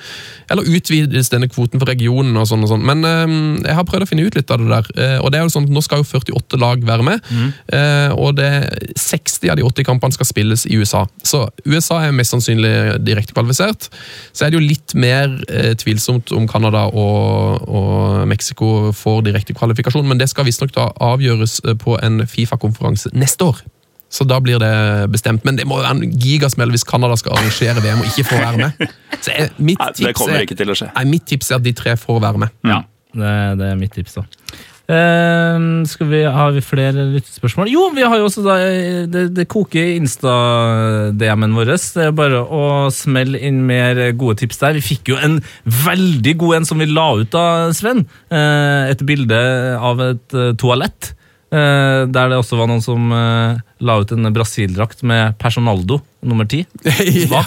[0.53, 2.85] Eller utvides denne kvoten for regionen og sånn og sånn.
[2.93, 4.89] Men eh, jeg har prøvd å finne ut litt av det der.
[4.97, 7.29] Eh, og det er jo sånn, at Nå skal jo 48 lag være med,
[7.73, 8.51] eh, og det
[8.99, 11.05] 60 av de 80 kampene skal spilles i USA.
[11.25, 12.73] Så USA er mest sannsynlig
[13.03, 13.89] direktekvalifisert.
[14.33, 15.33] Så er det jo litt mer
[15.79, 21.97] tvilsomt om Canada og, og Mexico får direkte kvalifikasjon, men det skal visstnok avgjøres på
[22.05, 23.63] en Fifa-konferanse neste år.
[24.13, 24.73] Så da blir det
[25.13, 25.45] bestemt.
[25.47, 28.57] Men det må være en gigasmell hvis Canada skal arrangere VM og ikke få være
[28.59, 28.91] med.
[29.23, 30.91] Så jeg, mitt, Nei, det tips kommer er, ikke til å skje.
[30.93, 32.53] nei, mitt tips er at de tre får være med.
[32.69, 32.83] Ja,
[33.15, 34.27] det, det er mitt tips, da.
[34.83, 37.69] Uh, skal vi, Har vi flere lyttespørsmål?
[37.71, 41.71] Jo, vi har jo også da, eh, det, det koker i Insta-DM-en vår.
[41.71, 44.75] Det er bare å smelle inn mer gode tips der.
[44.77, 48.03] Vi fikk jo en veldig god en som vi la ut da, Sven.
[48.27, 49.39] Uh, et bilde
[49.79, 51.13] av et uh, toalett.
[51.53, 56.49] Eh, der det også var noen som eh, la ut en Brasil-drakt med Personaldo nummer
[56.49, 56.63] ti.
[57.33, 57.43] Ja.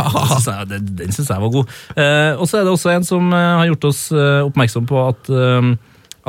[0.47, 1.75] Den den, den jeg var god.
[1.97, 5.31] Eh, og så er det også en som har gjort oss oppmerksom på at,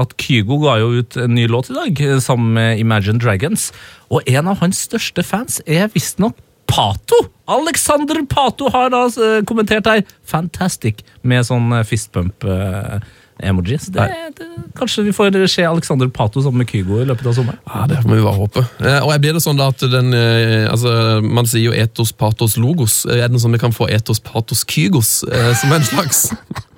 [0.02, 3.70] at Kygo ga jo ut en ny låt i dag, sammen med Imagine Dragons.
[4.10, 7.16] Og en av hans største fans er visstnok Pato!
[7.48, 9.08] Alexander Pato har da
[9.48, 13.00] kommentert her 'fantastic' med sånn eh,
[13.38, 13.78] fistpump-emoji.
[13.92, 17.60] Det, det, kanskje vi får se Alexander Pato sammen med Kygo i løpet av sommeren.
[17.66, 18.66] Ja, Det må vi bare håpe.
[18.80, 22.12] Eh, og jeg blir det sånn da at den, eh, altså, Man sier jo etos,
[22.12, 23.06] patos, logos.
[23.06, 25.24] Eh, Er det sånn vi kan få etos, patos, kygos
[25.62, 26.32] som en slags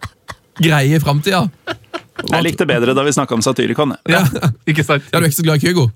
[0.66, 1.48] greie i framtida?
[2.30, 3.96] Jeg likte bedre da vi snakka om Satyricon.
[4.08, 4.26] Ja.
[4.34, 5.04] Ja, ikke sant?
[5.12, 5.90] Ja, du er ikke så glad i Kygo?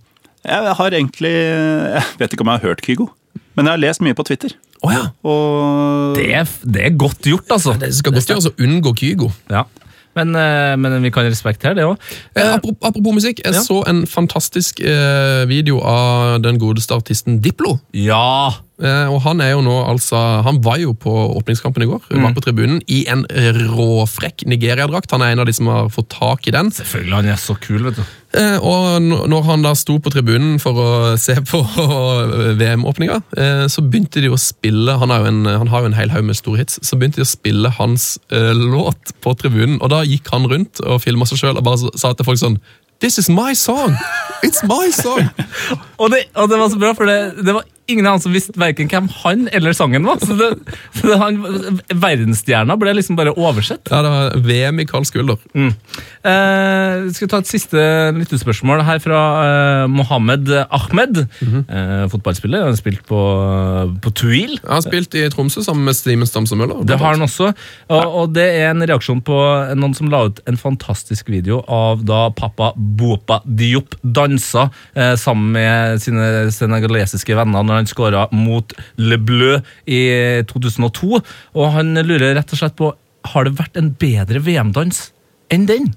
[0.43, 3.07] Jeg har egentlig Jeg vet ikke om jeg har hørt Kygo,
[3.55, 4.51] men jeg har lest mye på Twitter.
[4.83, 5.05] Oh, ja.
[5.23, 7.77] Og Det er, det er godt gjort, altså.
[7.79, 9.29] Det skal godt gjøres å unngå Kygo.
[9.51, 9.63] Ja.
[10.15, 11.97] Men, eh, men vi kan respektere det òg.
[12.35, 13.63] Eh, apropos, apropos musikk, jeg ja.
[13.65, 17.77] så en fantastisk eh, video av den godeste artisten Diplo.
[17.93, 18.53] Ja!
[18.83, 22.33] Eh, og han er jo nå altså Han var jo på åpningskampen i går, var
[22.35, 23.23] på tribunen, i en
[23.71, 25.13] råfrekk Nigeria-drakt.
[25.15, 26.71] Han er en av de som har fått tak i den.
[26.73, 28.03] Selvfølgelig, han er så kul, vet du.
[28.33, 30.89] Eh, og når han da sto på tribunen for å
[31.21, 31.61] se på
[32.59, 35.97] VM-åpninga, eh, så begynte de å spille Han har jo en, han har jo en
[35.97, 36.81] hel haug med store hits.
[36.83, 41.01] Så begynte de å spille hans låt på tribunen, og da gikk han rundt og
[41.03, 42.59] filma seg sjøl og bare sa til folk sånn
[43.03, 43.97] This is my song!
[44.43, 45.27] It's my song!
[46.01, 48.55] Og det, og det var så bra, for det, det var ingen av som visste
[48.59, 50.21] verken hvem han eller sangen var.
[50.23, 50.49] Så det,
[50.97, 51.39] så det, han,
[52.03, 53.89] Verdensstjerna ble liksom bare oversett.
[53.91, 55.39] Ja, det var VM i kald skulder.
[55.53, 57.83] Eh, vi skal ta et siste
[58.15, 61.23] lyttespørsmål her fra eh, Mohammed Ahmed.
[61.43, 62.63] eh, fotballspiller.
[62.63, 63.19] Han har spilt på,
[64.03, 64.57] på Tuil.
[64.63, 66.83] Han har spilt i Tromsø sammen med Simen Stamse Møller.
[66.87, 67.51] Det har han også.
[67.91, 69.39] Og, og det er en reaksjon på
[69.77, 75.51] noen som la ut en fantastisk video av da pappa Bopa Diop dansa eh, sammen
[75.57, 79.57] med sine senegalesiske venner når han skåra mot Le Bleu
[79.89, 80.03] i
[80.49, 81.21] 2002.
[81.57, 82.93] Og han lurer rett og slett på
[83.33, 85.05] har det vært en bedre VM-dans
[85.53, 85.91] enn den.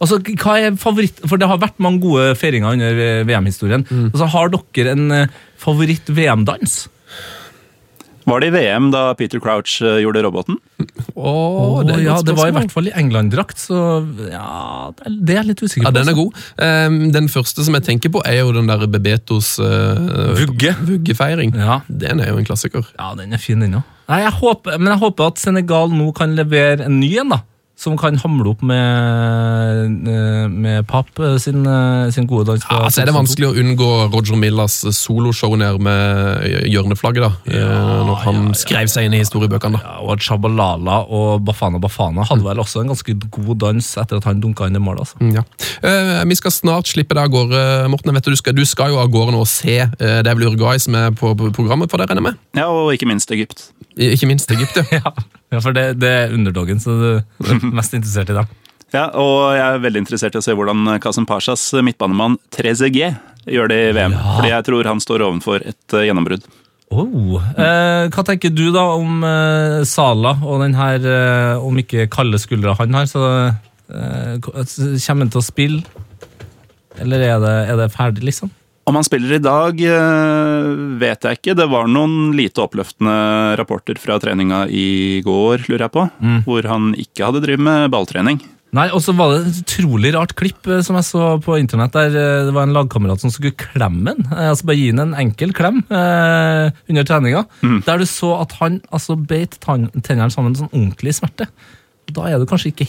[0.00, 1.18] Altså, hva er favoritt...
[1.28, 3.84] For det har vært mange gode feiringer under eh, VM-historien.
[4.08, 6.76] Altså, har dere en eh, favoritt-VM-dans?
[8.30, 10.56] Var det i VM da Peter Crouch eh, gjorde roboten?
[11.18, 13.80] Åh, det, ja, det var i hvert fall i England-drakt, så
[14.30, 15.88] ja, det er- jeg litt usikker på.
[15.88, 16.40] Ja, den er god.
[16.58, 20.74] Ehm, Den første som jeg tenker på, er jo den der Bebetos uh, Vugge.
[20.86, 21.54] vuggefeiring.
[21.56, 21.80] Ja.
[21.88, 22.84] Den er jo en klassiker.
[22.98, 23.82] Ja, den er fin, den òg.
[24.10, 27.40] Men jeg håper at Senegal nå kan levere en ny en, da.
[27.80, 32.64] Som kan hamle opp med, eh, med Papp eh, sin, eh, sin gode dans.
[32.68, 37.30] Ja, altså er det vanskelig å unngå Roger Millas soloshow ned med hjørneflagget, da.
[37.48, 39.80] Ja, når han skrev seg inn i historiebøkene.
[39.80, 39.94] da.
[39.94, 44.28] Ja, og Chabalala og Bafana Bafana hadde vel også en ganske god dans etter at
[44.28, 45.00] han dunka inn i mål.
[45.06, 45.16] altså.
[45.24, 45.42] Mm, Ja.
[45.82, 48.12] Eh, vi skal snart slippe deg av gårde, Morten.
[48.12, 50.50] Jeg vet du, skal, du skal jo av gårde nå og se Det er vel
[50.52, 52.40] Uruguay som er på, på programmet for deg, regner jeg med?
[52.60, 53.70] Ja, og ikke minst Egypt.
[53.96, 55.00] I- Ikke minst Egypt, ja.
[55.50, 58.56] Ja, ja for det, det er underdogen, så du er mest interessert i dem.
[58.90, 63.70] Ja, og jeg er veldig interessert i å se hvordan Kasim Pashas midtbanemann Trezeguet gjør
[63.70, 64.16] det i VM.
[64.36, 66.46] Fordi jeg tror han står ovenfor et eh, gjennombrudd.
[66.90, 67.38] Oh.
[67.54, 72.40] Eh, hva tenker du da om eh, Sala og den her eh, Om ikke kalde
[72.42, 76.06] skuldra han har, så eh, kommer han til å spille?
[77.00, 78.50] Eller er det, er det ferdig, liksom?
[78.88, 81.56] Om han spiller i dag, eh, vet jeg ikke.
[81.58, 86.06] Det var noen lite oppløftende rapporter fra treninga i går, lurer jeg på.
[86.46, 88.40] Hvor han ikke hadde drevet med balltrening.
[88.76, 91.90] Nei, og så var det et utrolig rart klipp eh, som jeg så på internett,
[91.96, 94.14] der eh, det var en lagkamerat som skulle klemme.
[94.30, 97.42] Eh, altså bare gi han en enkel klem eh, under treninga.
[97.88, 101.48] Der du så at han altså beit tennene sammen sånn ordentlig smerte.
[102.14, 102.86] Da er du kanskje ikke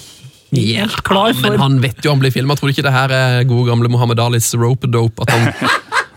[0.51, 2.57] helt klar for Men han vet jo han blir filma.
[2.59, 5.23] Tror du ikke det her er gode gamle Mohammed Alis rope-dope?
[5.25, 5.71] At, han-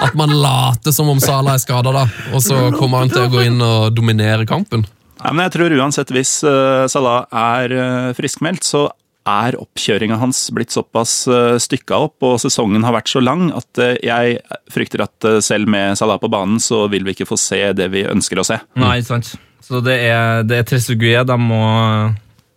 [0.04, 2.04] at man later som om Salah er skada, da,
[2.34, 4.84] og så kommer han til å gå inn og dominere kampen?
[5.22, 8.88] Nei, men jeg tror uansett hvis uh, Salah er uh, friskmeldt, så
[9.24, 13.80] er oppkjøringa hans blitt såpass uh, stykka opp, og sesongen har vært så lang, at
[13.80, 14.36] eh, jeg
[14.72, 17.88] frykter at eh, selv med Salah på banen, så vil vi ikke få se det
[17.94, 18.58] vi ønsker å se.
[18.80, 19.32] Nei, sant.
[19.64, 21.62] Så det er, det er de må,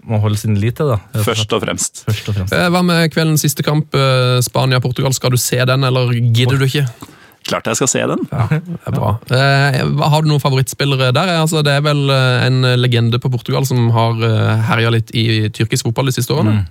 [0.07, 1.21] må holde sin lit til, da.
[1.25, 2.03] Først og fremst.
[2.07, 2.55] Først og fremst.
[2.55, 5.13] Eh, Hva med kveldens siste kamp, eh, Spania-Portugal?
[5.17, 6.85] Skal du se den, eller gidder du ikke?
[7.47, 8.23] Klart jeg skal se den.
[8.27, 9.13] Det er bra.
[9.31, 9.77] Eh,
[10.11, 11.31] har du noen favorittspillere der?
[11.39, 14.19] Altså, det er vel eh, en legende på Portugal som har
[14.71, 16.65] herja litt i tyrkisk fotball de siste årene?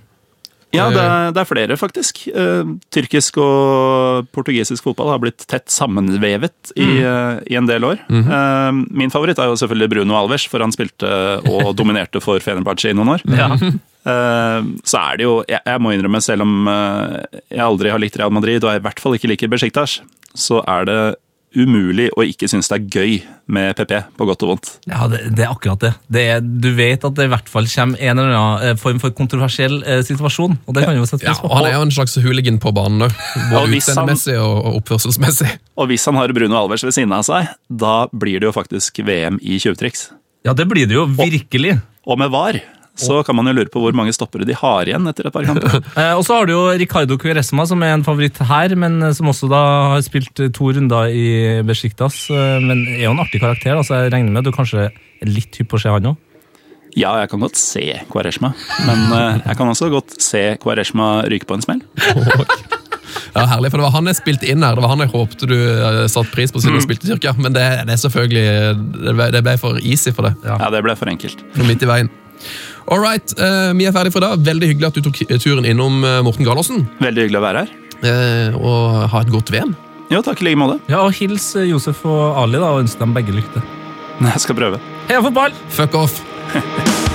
[0.77, 2.23] Ja, det er, det er flere, faktisk.
[2.29, 8.01] Eh, tyrkisk og portugisisk fotball har blitt tett sammenvevet i, eh, i en del år.
[8.07, 8.71] Eh,
[9.01, 11.11] min favoritt er jo selvfølgelig Bruno Alves, for han spilte
[11.43, 13.27] og dominerte for Fenerbahçe i noen år.
[13.37, 13.51] Ja.
[14.07, 17.99] Eh, så er det jo, jeg, jeg må innrømme, selv om eh, jeg aldri har
[17.99, 19.97] likt Real Madrid, og jeg i hvert fall ikke liker Besiktas,
[20.37, 20.99] så er det
[21.57, 23.15] umulig å ikke synes det er gøy
[23.51, 24.69] med PP, på godt og vondt.
[24.89, 25.91] Ja, det, det er akkurat det.
[26.11, 29.01] det er, du vet at det i hvert fall kommer en eller annen eh, form
[29.03, 31.49] for kontroversiell eh, situasjon, og det kan jo sette Ja, pris på.
[31.49, 33.17] og Han er jo en slags hooligan på banen òg,
[33.51, 35.51] både hvis utseendemessig og, og oppførselsmessig.
[35.77, 39.01] Og hvis han har Bruno Alvers ved siden av seg, da blir det jo faktisk
[39.07, 40.09] VM i tjuvtriks.
[40.47, 41.77] Ja, det blir det jo virkelig.
[42.07, 42.59] Og med VAR
[42.97, 45.45] så kan man jo lure på hvor mange stoppere de har igjen etter et par
[45.47, 45.79] kamper.
[45.97, 49.13] Eh, og så har du jo Ricardo Cueresma, som er en favoritt her, men eh,
[49.17, 49.61] som også da
[49.93, 51.27] har spilt eh, to runder i
[51.65, 52.25] Besiktas.
[52.33, 54.87] Eh, men er jo en artig karakter, så altså jeg regner med at du kanskje
[54.89, 56.23] er litt hypp på å se han òg.
[56.97, 58.53] Ja, jeg kan godt se Kvareshma,
[58.87, 61.83] men jeg kan også godt se Kvareshma ryke på en smell.
[63.35, 64.77] Ja, herlig, for Det var han jeg spilte inn her.
[64.77, 65.57] Det var han jeg håpte du
[66.09, 67.35] satte pris på siden du spilte i Tyrkia.
[67.37, 68.45] Men det, det er selvfølgelig
[68.95, 70.33] det ble, det ble for easy for det.
[70.47, 71.43] Ja, det ble for enkelt.
[71.67, 72.09] Midt i veien.
[72.87, 74.43] All right, uh, vi er ferdige for i dag.
[74.47, 76.85] Veldig hyggelig at du tok turen innom eh, Morten Galaasen.
[77.03, 77.73] Veldig hyggelig å være her.
[77.97, 79.73] Uh, og ha et godt VM.
[80.07, 80.77] Jo, takk i like måte.
[80.87, 83.65] Ja, og hils Josef og Ali da, og ønsk dem begge lykke til.
[84.23, 84.79] Jeg skal prøve.
[85.09, 85.51] Heia fotball!
[85.75, 86.21] Fuck off!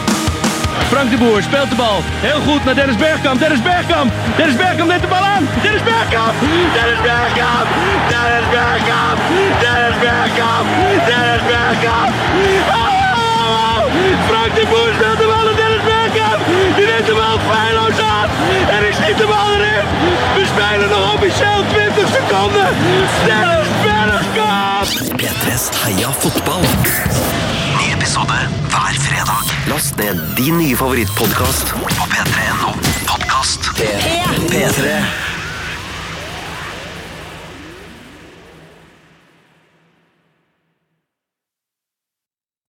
[0.93, 2.05] Frank de Boer speelt de bal.
[2.21, 3.41] Heel goed naar Dennis Bergkamp.
[3.41, 4.13] Dennis Bergkamp.
[4.37, 5.49] Dennis Bergkamp neemt de bal aan.
[5.65, 6.35] Dennis Bergkamp.
[6.77, 7.69] Dennis Bergkamp.
[8.13, 9.19] Dennis Bergkamp.
[9.65, 10.67] Dennis Bergkamp.
[11.09, 12.13] Dennis Bergkamp.
[12.77, 12.93] Oh!
[14.29, 15.12] Frank de Boer speelt
[19.13, 19.85] En ik schiet de bal erin.
[20.35, 22.69] We spelen nog officieel 20 seconden.
[23.27, 25.21] Dennis Bergkamp.
[25.21, 26.61] P3s Heia fotball.
[27.77, 28.33] Ny episode
[28.69, 29.45] hver fredag.
[29.67, 32.73] Last ned din nye favorittpodkast på p3.no
[33.05, 33.71] podkast.
[34.51, 35.32] P3.